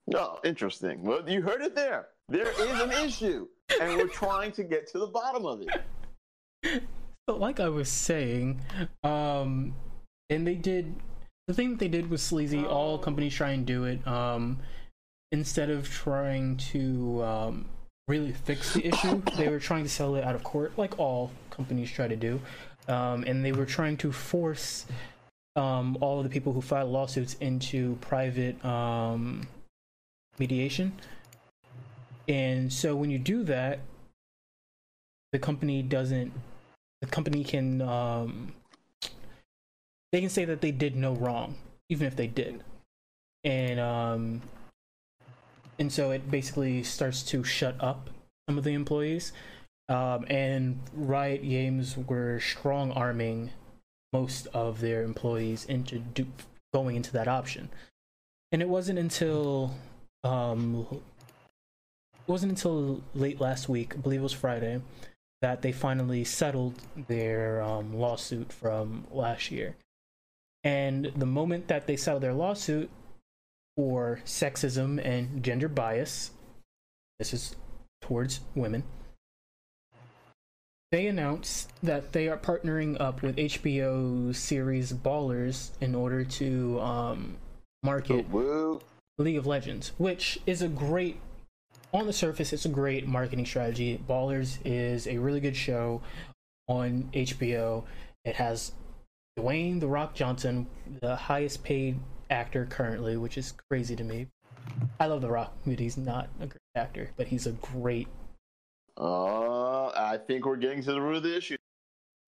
[0.08, 1.04] No, interesting.
[1.04, 2.08] Well, you heard it there.
[2.30, 3.50] There is an issue,
[3.82, 6.82] and we're trying to get to the bottom of it.
[7.28, 8.60] But like I was saying,
[9.04, 9.76] um,
[10.32, 10.96] and they did
[11.50, 12.64] the thing that they did was sleazy.
[12.64, 14.08] All companies try and do it.
[14.08, 14.60] Um,
[15.32, 17.66] instead of trying to um,
[18.08, 21.32] really fix the issue, they were trying to sell it out of court, like all
[21.50, 22.40] companies try to do.
[22.88, 24.86] Um, and they were trying to force
[25.56, 29.48] um, all of the people who filed lawsuits into private um,
[30.38, 30.94] mediation.
[32.28, 33.80] And so when you do that,
[35.32, 36.32] the company doesn't
[37.02, 38.54] the company can um
[40.12, 41.56] they can say that they did no wrong
[41.90, 42.64] even if they did.
[43.44, 44.42] And um
[45.78, 48.10] and so it basically starts to shut up
[48.48, 49.32] some of the employees.
[49.88, 53.52] Um and riot games were strong arming
[54.12, 56.26] most of their employees into do,
[56.74, 57.70] going into that option.
[58.52, 59.76] And it wasn't until
[60.24, 64.82] um it wasn't until late last week i believe it was friday
[65.42, 66.76] that they finally settled
[67.08, 69.76] their um, lawsuit from last year.
[70.64, 72.90] And the moment that they settle their lawsuit
[73.78, 76.32] for sexism and gender bias,
[77.18, 77.56] this is
[78.02, 78.84] towards women,
[80.92, 87.38] they announced that they are partnering up with HBO series Ballers in order to um,
[87.84, 88.82] market Woo.
[89.20, 91.20] League of Legends, which is a great
[91.92, 94.00] on the surface it's a great marketing strategy.
[94.08, 96.02] Ballers is a really good show
[96.68, 97.84] on HBO.
[98.26, 98.72] It has
[99.40, 100.68] Dwayne the Rock Johnson,
[101.02, 104.28] the highest paid actor currently, which is crazy to me.
[105.00, 108.08] I love the Rock, but he's not a great actor, but he's a great
[108.98, 111.56] Uh, I think we're getting to the root of the issue.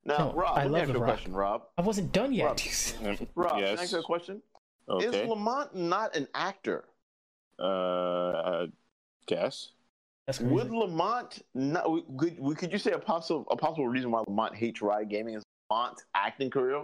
[0.06, 1.10] Now, No, Rob, I let me love ask The you a Rock.
[1.16, 1.64] question, Rob.
[1.78, 2.46] I wasn't done yet.
[3.02, 3.18] Rob.
[3.36, 4.42] Rob, can I ask you a question?
[4.90, 5.06] Okay.
[5.06, 6.86] Is Lamont not an actor?
[7.60, 8.68] uh, uh,
[9.28, 9.74] guess.
[10.26, 10.54] That's crazy.
[10.54, 11.86] Would Lamont not?
[12.18, 15.44] Could, could you say a possible a possible reason why Lamont hates Riot Gaming is
[15.70, 16.82] Lamont's acting career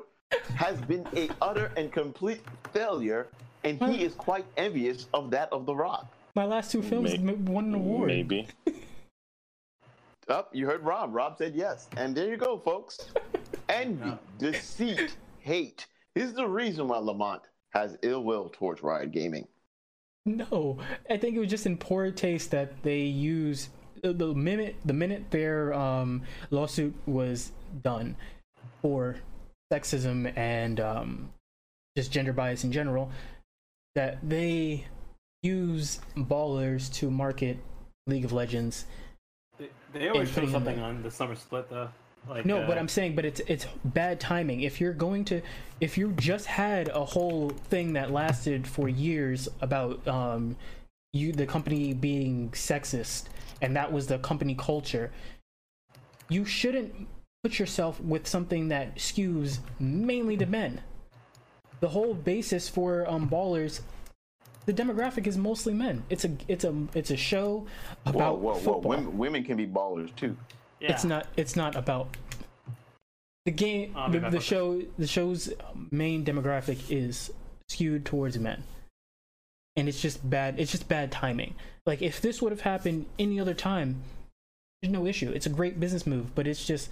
[0.55, 2.41] has been a utter and complete
[2.73, 3.27] failure,
[3.63, 6.07] and he is quite envious of that of The Rock.
[6.35, 8.07] My last two films May- m- won an award.
[8.07, 8.47] Maybe.
[10.29, 11.15] Up, you heard Rob.
[11.15, 12.99] Rob said yes, and there you go, folks.
[13.69, 14.19] Envy, No.
[14.37, 19.47] deceit, hate is the reason why Lamont has ill will towards Riot Gaming.
[20.25, 23.69] No, I think it was just in poor taste that they use
[24.03, 28.15] the- the minute the minute their um, lawsuit was done
[28.81, 29.15] for
[29.71, 31.33] sexism and um,
[31.95, 33.11] just gender bias in general,
[33.95, 34.85] that they
[35.43, 37.57] use ballers to market
[38.07, 38.85] League of Legends.
[39.57, 41.89] They, they always show something on the summer split though.
[42.29, 44.61] Like No, uh, but I'm saying, but it's it's bad timing.
[44.61, 45.41] If you're going to,
[45.79, 50.57] if you just had a whole thing that lasted for years about um,
[51.13, 53.25] you the company being sexist,
[53.61, 55.11] and that was the company culture,
[56.29, 57.07] you shouldn't
[57.43, 60.81] put yourself with something that skews mainly to men.
[61.79, 63.81] The whole basis for um, ballers.
[64.65, 66.03] The demographic is mostly men.
[66.09, 67.65] It's a it's a it's a show
[68.05, 68.59] about whoa, whoa!
[68.59, 70.35] football Women, women can be ballers too.
[70.81, 70.91] yeah.
[70.91, 72.17] it's not it's not about
[73.45, 75.53] the game Oh, the, the show the show's
[75.89, 77.31] main demographic is
[77.69, 78.63] skewed towards men
[79.77, 83.39] and it's just bad it's just bad timing like if this would have happened any
[83.39, 84.01] other time
[84.81, 86.89] there's no issue it's a great business move but it's just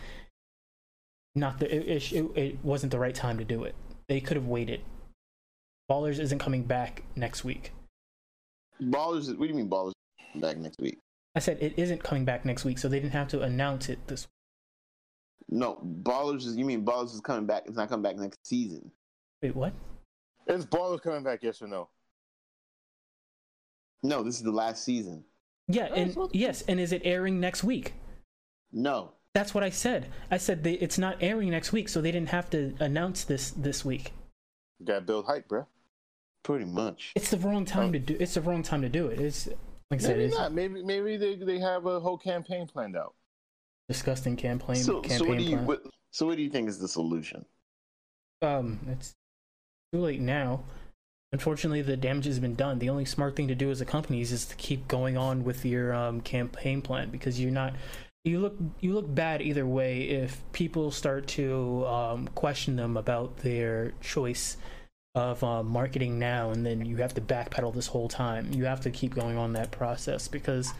[1.36, 3.76] not the it, it, it wasn't the right time to do it
[4.08, 4.82] they could have waited
[5.90, 7.72] ballers isn't coming back next week
[8.82, 9.28] Ballers.
[9.30, 9.94] What do you mean ballers?
[10.36, 11.00] Back next week.
[11.36, 14.06] I said it isn't coming back next week, so they didn't have to announce it
[14.08, 14.24] this.
[14.24, 15.60] Week.
[15.60, 16.58] No, Ballers is.
[16.58, 17.64] You mean Ballers is coming back?
[17.66, 18.92] It's not coming back next season.
[19.42, 19.74] Wait, what?
[20.48, 21.40] Is Ballers coming back?
[21.42, 21.90] Yes or no?
[24.04, 25.24] No, this is the last season.
[25.68, 27.94] Yeah, and yes, and is it airing next week?
[28.72, 29.14] No.
[29.36, 30.08] That's what I said.
[30.32, 33.52] I said they, it's not airing next week, so they didn't have to announce this
[33.52, 34.14] this week.
[34.80, 35.68] You gotta build hype, bro.
[36.44, 37.12] Pretty much.
[37.16, 37.92] It's the wrong time Oh.
[37.92, 38.16] to do.
[38.18, 39.20] It's the wrong time to do it.
[39.20, 39.48] It's
[39.92, 40.54] like I said, Maybe it's not.
[40.54, 43.14] Maybe maybe they they have a whole campaign planned out.
[43.90, 44.78] disgusting campaign.
[44.78, 45.68] So, campaign so what do you plan.
[45.68, 47.46] what, so what do you think is the solution?
[48.42, 49.14] Um, it's
[49.92, 50.64] too late now.
[51.34, 52.80] Unfortunately, the damage has been done.
[52.80, 55.44] The only smart thing to do as a company is just to keep going on
[55.44, 57.74] with your um, campaign plan because you're not.
[58.26, 63.38] You look you look bad either way if people start to um, question them about
[63.38, 64.58] their choice
[65.14, 68.52] of um, marketing now, and then you have to backpedal this whole time.
[68.52, 70.74] You have to keep going on that process because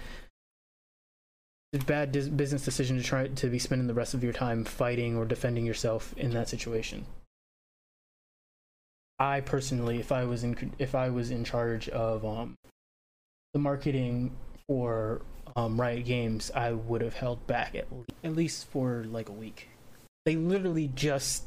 [1.72, 4.34] it's a bad dis- business decision to try to be spending the rest of your
[4.34, 7.06] time fighting or defending yourself in that situation.
[9.20, 12.56] I personally, if I was in if I was in charge of um,
[13.54, 14.36] the marketing
[14.68, 15.22] for
[15.56, 19.34] um, Riot Games, I would have held back at, le- at least for like a
[19.34, 19.70] week.
[20.26, 21.46] They literally just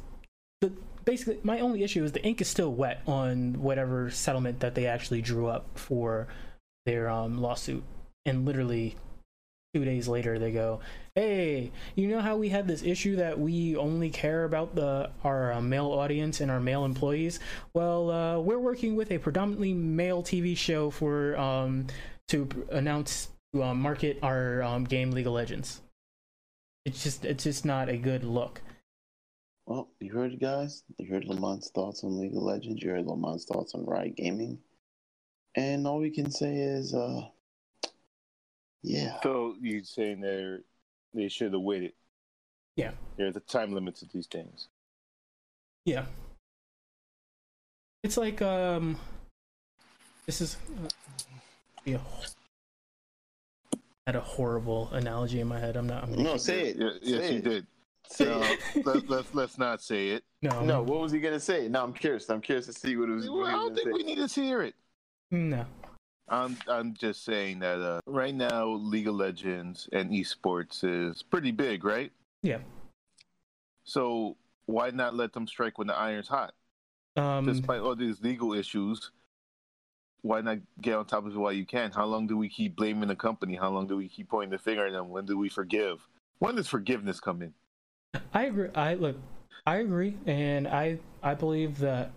[0.61, 0.73] the
[1.05, 4.87] basically my only issue is the ink is still wet on whatever settlement that they
[4.87, 6.29] actually drew up for
[6.87, 7.83] their um, lawsuit,
[8.25, 8.97] and literally
[9.75, 10.81] two days later they go,
[11.15, 15.53] "Hey, you know how we had this issue that we only care about the our
[15.53, 17.41] uh, male audience and our male employees?
[17.75, 21.89] Well, uh, we're working with a predominantly male TV show for um,
[22.29, 25.81] to announce to uh, market our um, game League of Legends.
[26.85, 28.63] It's just it's just not a good look.
[29.67, 30.83] Well, you heard it, guys.
[30.97, 32.83] You heard Lamont's thoughts on League of Legends.
[32.83, 34.59] You heard Lamont's thoughts on Riot Gaming.
[35.55, 37.23] And all we can say is, uh,
[38.83, 39.21] yeah.
[39.23, 40.57] So you're saying they
[41.13, 41.93] they should have waited?
[42.77, 42.93] Yeah.
[43.17, 44.69] There's a time limit to these things.
[45.85, 46.07] Yeah.
[48.03, 48.97] It's like um
[50.27, 50.89] this is uh,
[51.85, 51.99] be a
[54.09, 55.77] had a horrible analogy in my head.
[55.77, 56.77] I'm not I'm No, say it.
[56.79, 57.45] Yeah, yes, Say you it.
[57.45, 57.67] did.
[58.09, 58.57] So
[58.87, 60.25] let, let's let's not say it.
[60.41, 61.69] no No, what was he gonna say?
[61.69, 62.31] No, I'm curious.
[62.31, 63.29] I'm curious to see what it was.
[63.29, 64.75] Well, what I he was don't think gonna we need to hear it.
[65.31, 65.67] no.
[66.31, 71.51] I'm I'm just saying that uh, right now League of Legends and esports is pretty
[71.51, 72.11] big, right?
[72.43, 72.61] Yeah.
[73.85, 76.55] So why not let them strike when the iron's hot?
[77.17, 79.11] Um Despite all these legal issues,
[80.23, 81.91] why not get on top of it while you can?
[81.91, 83.57] How long do we keep blaming the company?
[83.57, 85.11] How long do we keep pointing the finger at them?
[85.11, 86.07] When do we forgive?
[86.39, 87.55] When does forgiveness come in?
[88.33, 88.69] I agree.
[88.75, 89.17] I look.
[89.67, 92.13] I agree, and I I believe that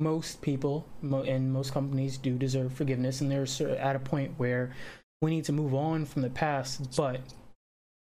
[0.00, 4.72] most people and most companies do deserve forgiveness, and they're at a point where
[5.22, 6.96] we need to move on from the past.
[6.96, 7.20] But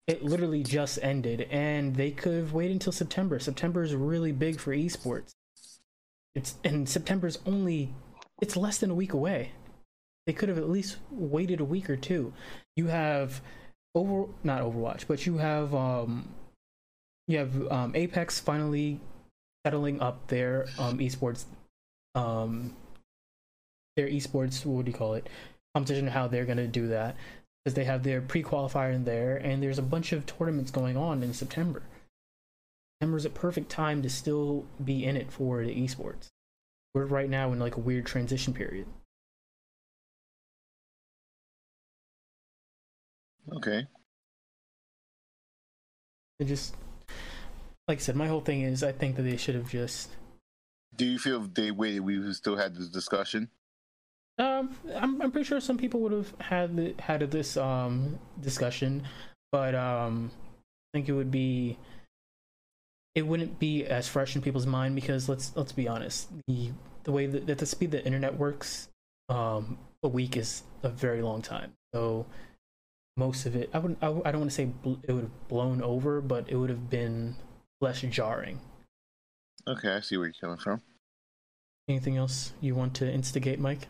[0.08, 3.40] it literally just ended, and they could have waited until September.
[3.40, 5.32] September is really big for esports.
[6.34, 7.94] It's and September's only
[8.42, 9.52] it's less than a week away.
[10.26, 12.34] They could have at least waited a week or two.
[12.76, 13.42] You have
[13.96, 16.30] over not Overwatch, but you have um
[17.28, 19.00] you have um, Apex finally
[19.66, 21.44] settling up their um, esports,
[22.16, 22.74] um,
[23.98, 24.66] their esports.
[24.66, 25.28] What do you call it?
[25.76, 26.08] Competition.
[26.08, 27.16] How they're gonna do that?
[27.64, 31.22] Because they have their pre-qualifier in there, and there's a bunch of tournaments going on
[31.22, 31.84] in September.
[33.02, 36.30] September's a perfect time to still be in it for the esports.
[36.98, 38.88] We're right now in like a weird transition period.
[43.56, 43.86] Okay.
[46.40, 46.74] It just,
[47.88, 50.10] like I said, my whole thing is I think that they should have just
[50.96, 53.52] Do you feel if they waited, we still had this discussion?
[54.40, 59.04] Um, I'm I'm pretty sure some people would have had the, had this um discussion,
[59.52, 61.78] but um, I think it would be
[63.18, 66.70] it wouldn't be as fresh in people's mind because let's let's be honest, the
[67.04, 68.90] the way that, that the speed the internet works,
[69.28, 71.74] um, a week is a very long time.
[71.96, 72.28] So
[73.18, 75.48] most of it, I wouldn't, I, I don't want to say bl- it would have
[75.48, 77.36] blown over, but it would have been
[77.82, 78.60] less jarring.
[79.68, 80.82] Okay, I see where you're coming from.
[81.90, 83.88] Anything else you want to instigate, Mike?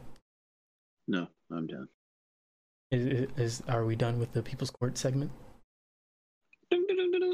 [1.05, 1.89] No, I'm done.
[2.91, 5.31] Is, is are we done with the People's Court segment?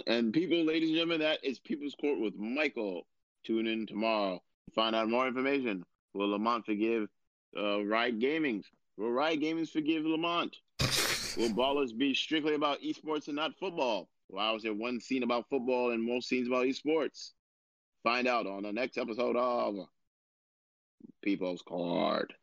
[0.07, 3.07] And people, ladies and gentlemen, that is People's Court with Michael.
[3.45, 4.41] Tune in tomorrow.
[4.67, 5.84] To find out more information.
[6.13, 7.07] Will Lamont forgive
[7.57, 8.63] uh, Riot Gaming?
[8.97, 10.55] Will Riot Gaming forgive Lamont?
[10.80, 14.09] Will Ballers be strictly about esports and not football?
[14.28, 17.32] Why was there one scene about football and most scenes about esports?
[18.03, 19.88] Find out on the next episode of
[21.24, 22.34] People's Court.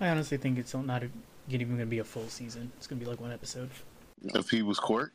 [0.00, 1.10] I honestly think it's not a,
[1.48, 2.72] even going to be a full season.
[2.76, 3.70] It's going to be like one episode.
[4.22, 5.12] If he was Court.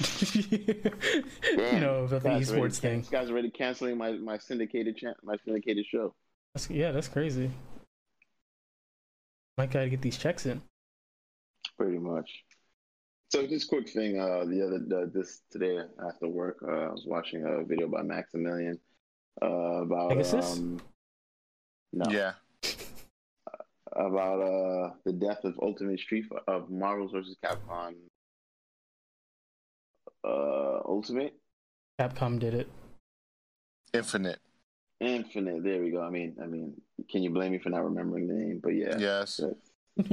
[0.00, 3.00] you know about the Guys already- esports thing.
[3.00, 6.14] This guy's already canceling my, my syndicated cha- my syndicated show.
[6.54, 7.50] That's, yeah, that's crazy.
[9.58, 10.60] Might gotta get these checks in.
[11.78, 12.28] Pretty much.
[13.32, 14.18] So just quick thing.
[14.20, 18.02] Uh, the other the, this today after work, uh, I was watching a video by
[18.02, 18.78] Maximilian
[19.42, 20.58] uh, about Pegasus?
[20.58, 20.80] um,
[21.92, 22.32] no, Yeah.
[23.96, 27.94] About uh the death of Ultimate Street of Marvel's versus Capcom.
[30.22, 31.34] Uh, Ultimate
[31.98, 32.68] Capcom did it.
[33.94, 34.38] Infinite.
[35.00, 35.62] Infinite.
[35.62, 36.02] There we go.
[36.02, 36.74] I mean, I mean,
[37.10, 38.60] can you blame me for not remembering the name?
[38.62, 38.96] But yeah.
[38.98, 39.34] Yes.
[39.34, 39.56] So,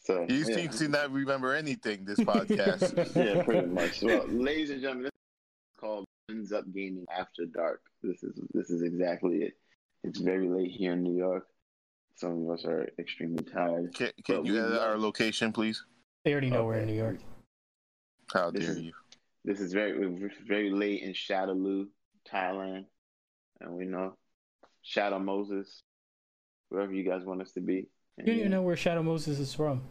[0.00, 0.54] so You yeah.
[0.54, 3.16] seem to not remember anything this podcast.
[3.16, 4.02] yeah, pretty much.
[4.02, 7.80] Well, ladies and gentlemen, this is called Wins Up Gaming After Dark.
[8.02, 9.54] This is this is exactly it.
[10.04, 11.46] It's very late here in New York.
[12.16, 13.94] Some of us are extremely tired.
[13.94, 15.84] can can you we edit our location, please?
[16.24, 17.18] They already know we're in New York.
[18.32, 18.92] How This dare is- you?
[19.44, 19.92] This is very
[20.46, 21.88] very late in Shadaloo,
[22.26, 22.86] Thailand,
[23.60, 24.16] and we know
[24.82, 25.82] Shadow Moses,
[26.70, 27.88] wherever you guys want us to be.
[28.16, 29.82] And You don't yeah, even know where Shadow Moses is from.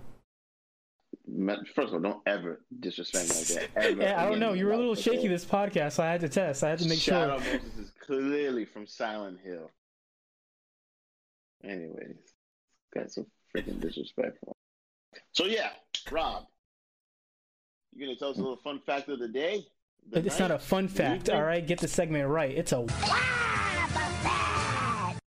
[1.76, 3.78] First of all, don't ever disrespect me like that.
[3.92, 4.54] Ever yeah, I don't know.
[4.54, 6.64] You were a little shaky this podcast, so I had to test.
[6.64, 7.46] I had to make Shadow sure.
[7.46, 9.70] Shadow Moses is clearly from Silent Hill.
[11.64, 12.18] Anyways,
[12.93, 14.55] that's so freaking disrespectful.
[15.32, 15.70] So yeah,
[16.11, 16.43] Rob,
[17.93, 19.66] you gonna tell us a little fun fact of the day?
[20.11, 21.66] The It's not a fun fact, all right?
[21.66, 22.51] Get the segment right.
[22.51, 22.86] It's a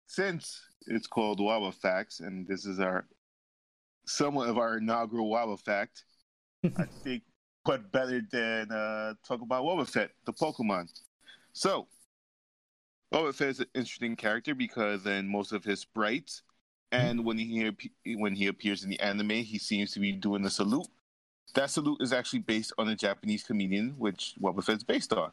[0.08, 3.06] Since it's called Wawa Facts, and this is our
[4.06, 6.04] somewhat of our inaugural Wawa Fact,
[6.78, 7.24] I think
[7.64, 10.90] what better than uh, talk about Wobbuffet, the Pokemon.
[11.54, 11.88] So,
[13.14, 16.42] Wobbuffet is an interesting character because in most of his sprites,
[16.92, 17.72] and when he
[18.16, 20.88] when he appears in the anime, he seems to be doing a salute.
[21.54, 25.32] That salute is actually based on a Japanese comedian, which Wobbuffet's based on.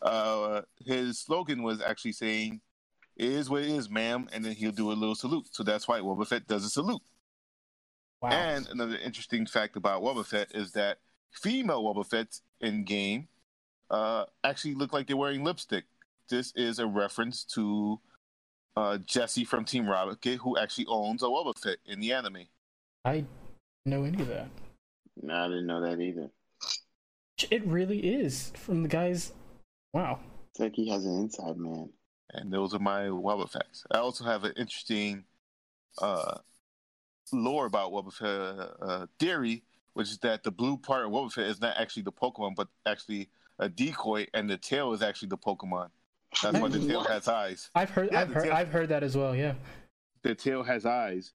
[0.00, 2.60] Uh, his slogan was actually saying,
[3.16, 5.48] "It is what it is, ma'am," and then he'll do a little salute.
[5.52, 7.02] So that's why Wobbuffet does a salute.
[8.20, 8.30] wow.
[8.30, 10.98] And another interesting fact about Wobbuffet is that
[11.30, 13.28] female Fetts in game
[13.90, 15.84] uh, actually look like they're wearing lipstick.
[16.28, 18.00] This is a reference to
[18.76, 22.46] uh, Jesse from Team Rocket, who actually owns a Wobbuffet in the anime.
[23.04, 23.24] I
[23.84, 24.48] know any of that.
[25.20, 26.30] No, I didn't know that either.
[27.50, 29.32] It really is from the guys.
[29.92, 30.20] Wow.
[30.50, 31.90] It's like he has an inside man.
[32.32, 33.84] And those are my Wobba facts.
[33.90, 35.24] I also have an interesting
[36.00, 36.38] uh,
[37.32, 41.76] lore about Wobbuffet uh, theory, which is that the blue part of Wobbuffet is not
[41.76, 45.88] actually the Pokemon, but actually a decoy, and the tail is actually the Pokemon.
[46.42, 47.10] That's why the tail What?
[47.10, 47.70] has eyes.
[47.74, 48.10] I've heard.
[48.12, 48.44] Yeah, I've heard.
[48.44, 49.34] tail- I've heard that as well.
[49.36, 49.54] Yeah.
[50.22, 51.32] The tail has eyes,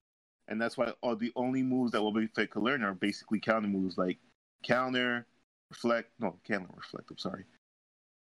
[0.48, 3.96] and that's why all the only moves that Wobbuffet to learn are basically counter moves
[3.98, 4.18] like
[4.64, 5.26] counter,
[5.70, 6.10] reflect.
[6.18, 7.10] No, counter reflect.
[7.10, 7.44] I'm sorry.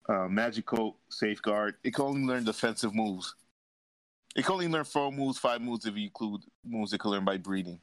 [0.07, 1.75] Uh, magical, safeguard.
[1.83, 3.35] It can only learn defensive moves.
[4.35, 7.25] It can only learn four moves, five moves if you include moves it can learn
[7.25, 7.79] by breeding.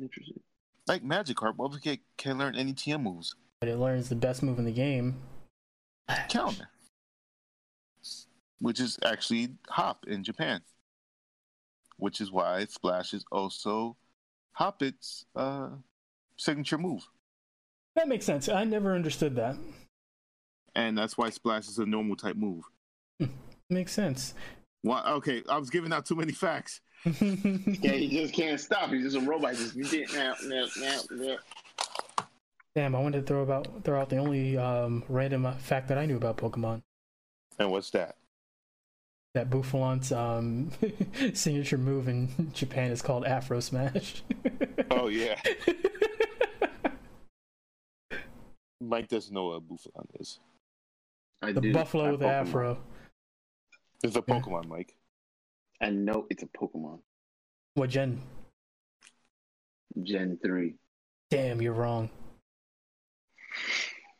[0.00, 0.40] Interesting.
[0.86, 3.34] Like Magikarp, Wobbuffet can learn any TM moves.
[3.60, 5.16] But it learns the best move in the game.
[6.28, 6.68] Counter,
[8.62, 10.60] which is actually Hop in Japan,
[11.96, 13.96] which is why Splash is also
[14.52, 15.70] Hoppip's uh,
[16.36, 17.02] signature move,
[17.96, 18.48] That makes sense.
[18.48, 19.56] I never understood that.
[20.76, 22.64] and that's why Splash is a normal type move.
[23.70, 24.34] Makes sense.
[24.82, 25.02] Why?
[25.12, 26.80] Okay, I was giving out too many facts.
[27.04, 28.90] Yeah, he just can't stop.
[28.90, 29.54] He's just a robot.
[29.56, 29.74] Just
[30.14, 31.36] now, now, now, now.
[32.76, 36.06] Damn, I wanted to throw about throw out the only um, random fact that I
[36.06, 36.82] knew about Pokemon.
[37.58, 38.16] And what's that?
[39.34, 40.70] That Bouffalant's um,
[41.34, 44.22] signature move in Japan is called Afro Smash.
[44.90, 45.40] Oh yeah,
[48.80, 50.38] Mike doesn't know what Bouffalant is.
[51.40, 51.72] I the do.
[51.72, 52.46] buffalo I with the Pokemon.
[52.46, 52.78] afro.
[54.04, 54.34] It's a Yeah.
[54.40, 54.94] Pokemon, Mike.
[55.80, 56.98] I know it's a Pokemon.
[57.74, 58.20] What gen?
[60.02, 60.74] Gen three.
[61.30, 62.10] Damn, you're wrong.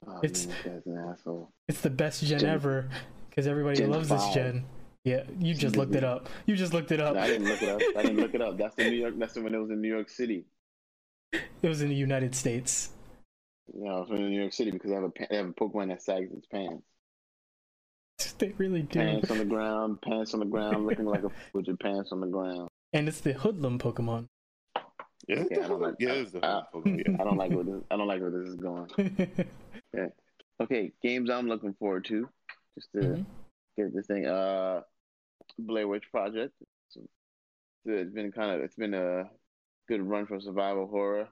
[0.07, 1.53] Oh, It's- man, an asshole.
[1.69, 2.89] It's the best gen, Gen- ever
[3.29, 4.65] because everybody Gen loves this gen.
[5.05, 6.29] Yeah, you just looked it up.
[6.47, 7.15] You just looked it up.
[7.15, 7.81] No, I didn't look it up.
[7.97, 8.57] I didn't look it up.
[8.57, 9.15] That's the New York.
[9.19, 10.45] That's the when it was in New York City.
[11.33, 12.91] It was in the United States.
[13.75, 15.53] You know, it was in New York City because they have a they have a
[15.53, 16.83] Pokemon that sags its pants.
[18.39, 18.99] They really do.
[19.01, 22.21] Pants on the ground, pants on the ground, looking like a with your pants on
[22.21, 22.69] the ground.
[22.93, 24.27] And it's the hoodlum Pokemon.
[25.29, 27.21] Yeah, Yeah, I don't like- yeah, it's the Pokemon.
[27.21, 27.83] I don't like where this.
[27.91, 28.89] I don't like where this is going.
[29.95, 30.07] yeah.
[30.61, 32.29] Okay, games I'm looking forward to,
[32.77, 33.27] just to Mhm.
[33.77, 34.27] get this thing.
[34.27, 34.83] Uh,
[35.59, 36.55] Blair Witch Project.
[37.85, 39.25] it's been kind of it's been a
[39.89, 41.29] good run for survival horror.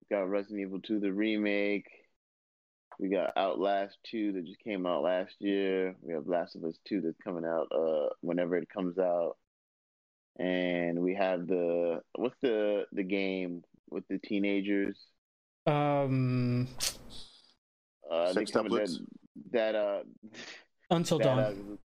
[0.00, 1.88] We got Resident Evil 2 the remake.
[2.98, 5.96] We got Outlast 2 that just came out last year.
[6.00, 9.36] We have Last of Us 2 that's coming out uh whenever it comes out.
[10.38, 14.98] And we have the what's the the game with the teenagers?
[15.66, 16.68] Um,
[18.10, 18.98] Uh they Sex coming that,
[19.52, 20.00] that uh
[20.90, 21.78] Until that, Dawn.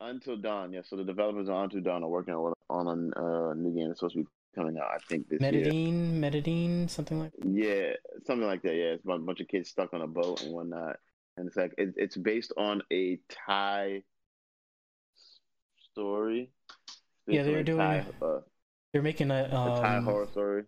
[0.00, 0.80] Until Dawn, yeah.
[0.84, 3.20] So the developers on Until Dawn are working on on a
[3.50, 4.90] uh, new game that's supposed to be coming out.
[4.94, 5.52] I think this year.
[5.52, 7.32] Metadine, Metadine, something like.
[7.44, 7.92] Yeah,
[8.26, 8.74] something like that.
[8.74, 10.96] Yeah, it's about a bunch of kids stuck on a boat and whatnot,
[11.36, 14.02] and it's like it, it's based on a Thai
[15.92, 16.50] story.
[17.26, 18.40] Yeah, they're doing- Thai, uh,
[18.92, 19.44] They're making a.
[19.44, 20.64] a Thai Um, horror story.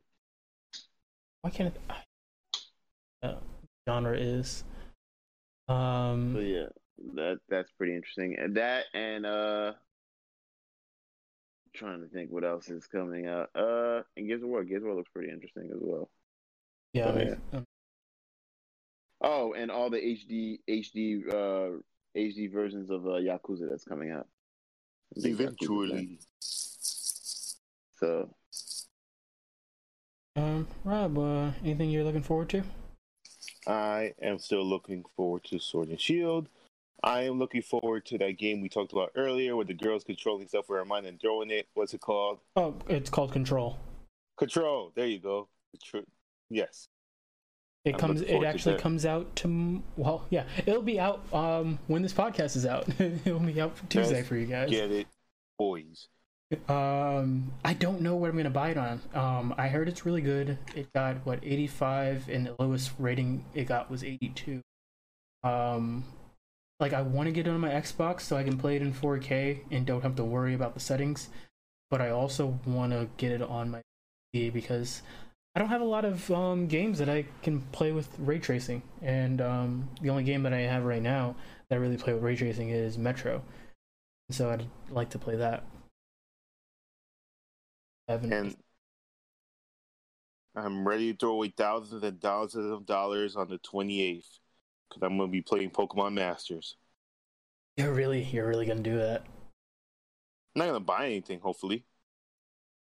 [1.43, 1.81] why can't it?
[3.23, 3.35] Uh,
[3.89, 4.65] genre is.
[5.69, 6.67] Um, So yeah,
[7.15, 8.37] that that's pretty interesting.
[8.39, 9.73] And that and uh,
[11.75, 13.51] trying to think what else is coming out.
[13.55, 14.65] Uh, and Gears of War.
[14.65, 16.11] Gears of War looks pretty interesting as well.
[16.93, 17.65] yeah, oh, they- um,
[19.23, 21.79] Oh, and all the HD HD uh
[22.17, 24.27] HD versions of uh, Yakuza that's coming out.
[25.23, 25.47] Big Yakuza fan.
[25.47, 26.19] Eventually.
[27.99, 28.35] So
[30.37, 32.63] um, Rob, uh, anything you're looking forward to?
[33.67, 36.49] I am still looking forward to Sword and Shield.
[37.03, 40.49] I am looking forward to that game we talked about earlier with the girls controlling
[40.49, 41.67] stuff with her mind and throwing it.
[41.75, 42.41] What's it called?
[42.57, 43.79] Oh, it's called Control.
[44.37, 44.93] Control.
[44.95, 45.49] There you go.
[45.73, 46.07] Contro-
[46.51, 46.89] Yes.
[47.85, 48.21] It I'm comes.
[48.21, 49.83] It to actually comes out to.
[49.97, 52.87] Well, yeah, it'll be out um when this podcast is out.
[53.01, 54.69] it'll be out for Tuesday Yes, for you guys.
[54.69, 55.07] Get it,
[55.59, 56.09] boys.
[56.69, 59.01] Um, I don't know what I'm gonna buy it on.
[59.15, 60.59] Um, I heard it's really good.
[60.75, 64.61] It got what 85, and the lowest rating it got was 82.
[65.43, 66.05] Um,
[66.81, 68.93] like I want to get it on my Xbox so I can play it in
[68.93, 71.29] 4K and don't have to worry about the settings.
[71.91, 73.83] But I also want to get it on my
[74.35, 75.03] PC because
[75.55, 78.83] I don't have a lot of um, games that I can play with ray tracing,
[79.03, 81.35] and um, the only game that I have right now
[81.69, 83.43] that I really play with ray tracing is Metro.
[84.31, 85.65] So I'd like to play that.
[88.07, 88.57] Haven't- And
[90.55, 94.39] I'm ready to throw away thousands and thousands of dollars on the 28th
[94.91, 96.77] because I'm going to be playing Pokemon Masters.
[97.77, 99.25] you're really, you're really gonna do that.
[100.55, 101.85] I'm not going to buy anything, hopefully.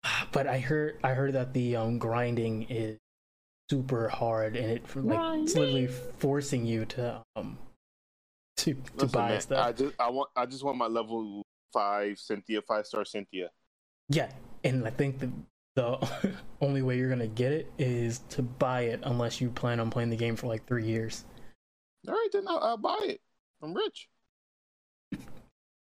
[0.32, 2.98] But I heard, I heard that the um, grinding is
[3.72, 7.58] super hard, and it like it's literally forcing you to um
[8.58, 9.66] to to Listen, buy man, stuff.
[9.66, 13.50] I just I want I just want my level five Cynthia five star Cynthia.
[14.10, 14.30] Yeah,
[14.66, 15.32] and I think the
[15.76, 19.90] the only way you're gonna get it is to buy it unless you plan on
[19.90, 21.24] playing the game for like three years.
[22.08, 23.22] All right, then I'll, I'll buy it.
[23.62, 24.08] I'm rich.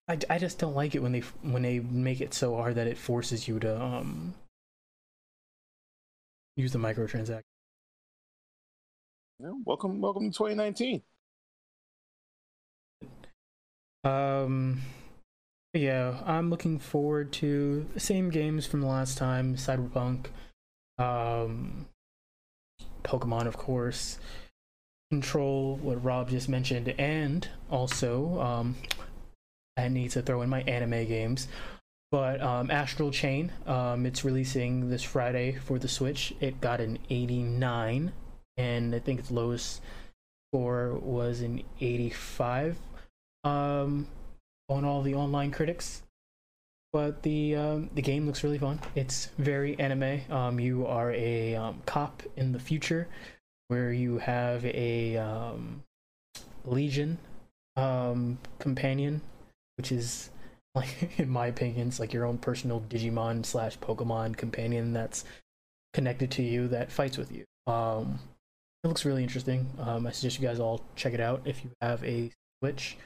[0.07, 2.87] I, I just don't like it when they when they make it so hard that
[2.87, 4.33] it forces you to um
[6.55, 7.41] use the microtransaction.
[9.39, 11.01] Yeah, welcome, welcome to 2019.
[14.03, 14.81] Um,
[15.73, 20.27] yeah, I'm looking forward to the same games from the last time: Cyberpunk,
[20.97, 21.87] um,
[23.03, 24.19] Pokemon, of course,
[25.11, 28.75] Control, what Rob just mentioned, and also um,
[29.77, 31.47] I need to throw in my anime games.
[32.11, 36.31] But um, Astral Chain, um, it's releasing this Friday for the Switch.
[36.39, 38.11] It got an 89,
[38.57, 39.81] and I think its lowest
[40.51, 42.77] score was an 85
[43.43, 44.07] um,
[44.69, 46.03] on all the online critics.
[46.91, 48.79] But the um, the game looks really fun.
[48.93, 50.21] It's very anime.
[50.29, 53.07] Um, you are a cop in the future,
[53.73, 55.81] where you have a um,
[56.63, 57.17] legion
[57.75, 59.19] um, companion,
[59.77, 60.29] which is
[60.75, 65.25] like in my opinion, it's like your own personal Digimon slash Pokemon companion that's
[65.95, 67.45] connected to you that fights with you.
[67.65, 68.19] Um,
[68.83, 69.67] it looks really interesting.
[69.79, 72.29] Um, I suggest you guys all check it out if you have a
[72.61, 72.97] Switch.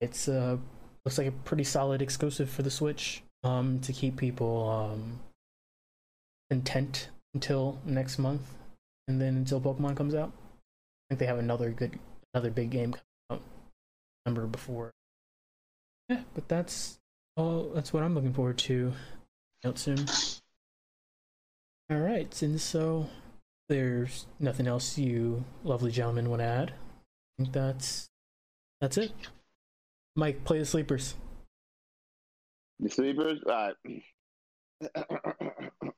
[0.00, 0.56] It's uh
[1.04, 3.24] looks like a pretty solid exclusive for the Switch.
[3.42, 5.18] Um, to keep people um
[7.34, 8.42] until next month,
[9.08, 10.32] and then until Pokemon comes out.
[10.34, 11.98] I think they have another good,
[12.34, 13.42] another big game coming out.
[14.24, 14.92] Number before.
[16.08, 16.98] Yeah, but that's
[17.36, 17.70] all.
[17.74, 18.92] That's what I'm looking forward to.
[19.64, 20.06] Out soon.
[21.90, 23.08] All right, and so
[23.68, 26.70] there's nothing else you lovely gentlemen want to add.
[26.72, 28.08] I think that's
[28.80, 29.12] that's it.
[30.16, 31.14] Mike, play the sleepers.
[32.80, 33.40] The sleepers.
[33.46, 33.72] Uh,
[34.96, 35.16] all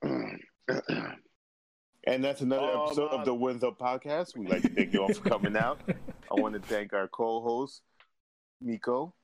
[0.68, 1.12] right.
[2.08, 3.20] And that's another Oh, episode Bob.
[3.20, 4.34] of the Wins Up podcast.
[4.36, 5.78] We'd like to thank you all for coming out.
[5.88, 7.82] I want to thank our co-host,
[8.62, 9.14] Miko.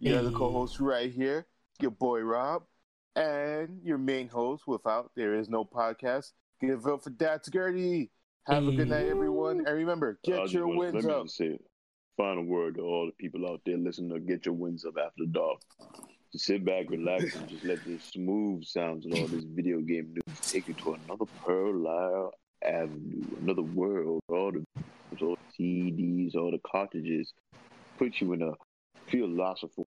[0.00, 1.46] You have the co-host right here,
[1.80, 2.64] your boy Rob,
[3.14, 6.32] and your main host, without there is no podcast.
[6.60, 8.10] Give a vote for That's Gertie.
[8.46, 9.58] Have a good night, everyone.
[9.66, 11.28] And remember, I get just your wanna- wins up.
[11.28, 11.58] say,
[12.16, 15.26] final word to all the people out there listening to Get Your Wins Up After
[15.30, 15.60] Dark.
[16.36, 20.40] Sit back, relax, and just let the smooth sounds of all this video game news
[20.40, 22.32] take you to another parallel
[22.62, 24.20] avenue, another world.
[24.28, 24.62] All the
[25.22, 27.32] all the CDs, all the cartridges,
[27.98, 28.52] put you in a
[29.06, 29.86] philosophical,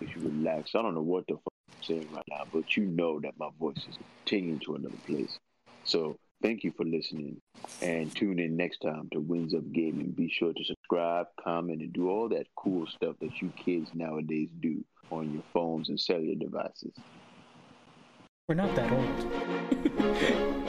[0.00, 0.74] makes you relax.
[0.74, 3.48] I don't know what the fuck I'm saying right now, but you know that my
[3.58, 5.38] voice is taking you to another place.
[5.84, 7.40] So thank you for listening
[7.80, 10.10] and tune in next time to Wins Up Gaming.
[10.10, 14.48] Be sure to subscribe, comment, and do all that cool stuff that you kids nowadays
[14.60, 16.92] do on your phones and cellular devices.
[18.48, 20.58] We're not that old.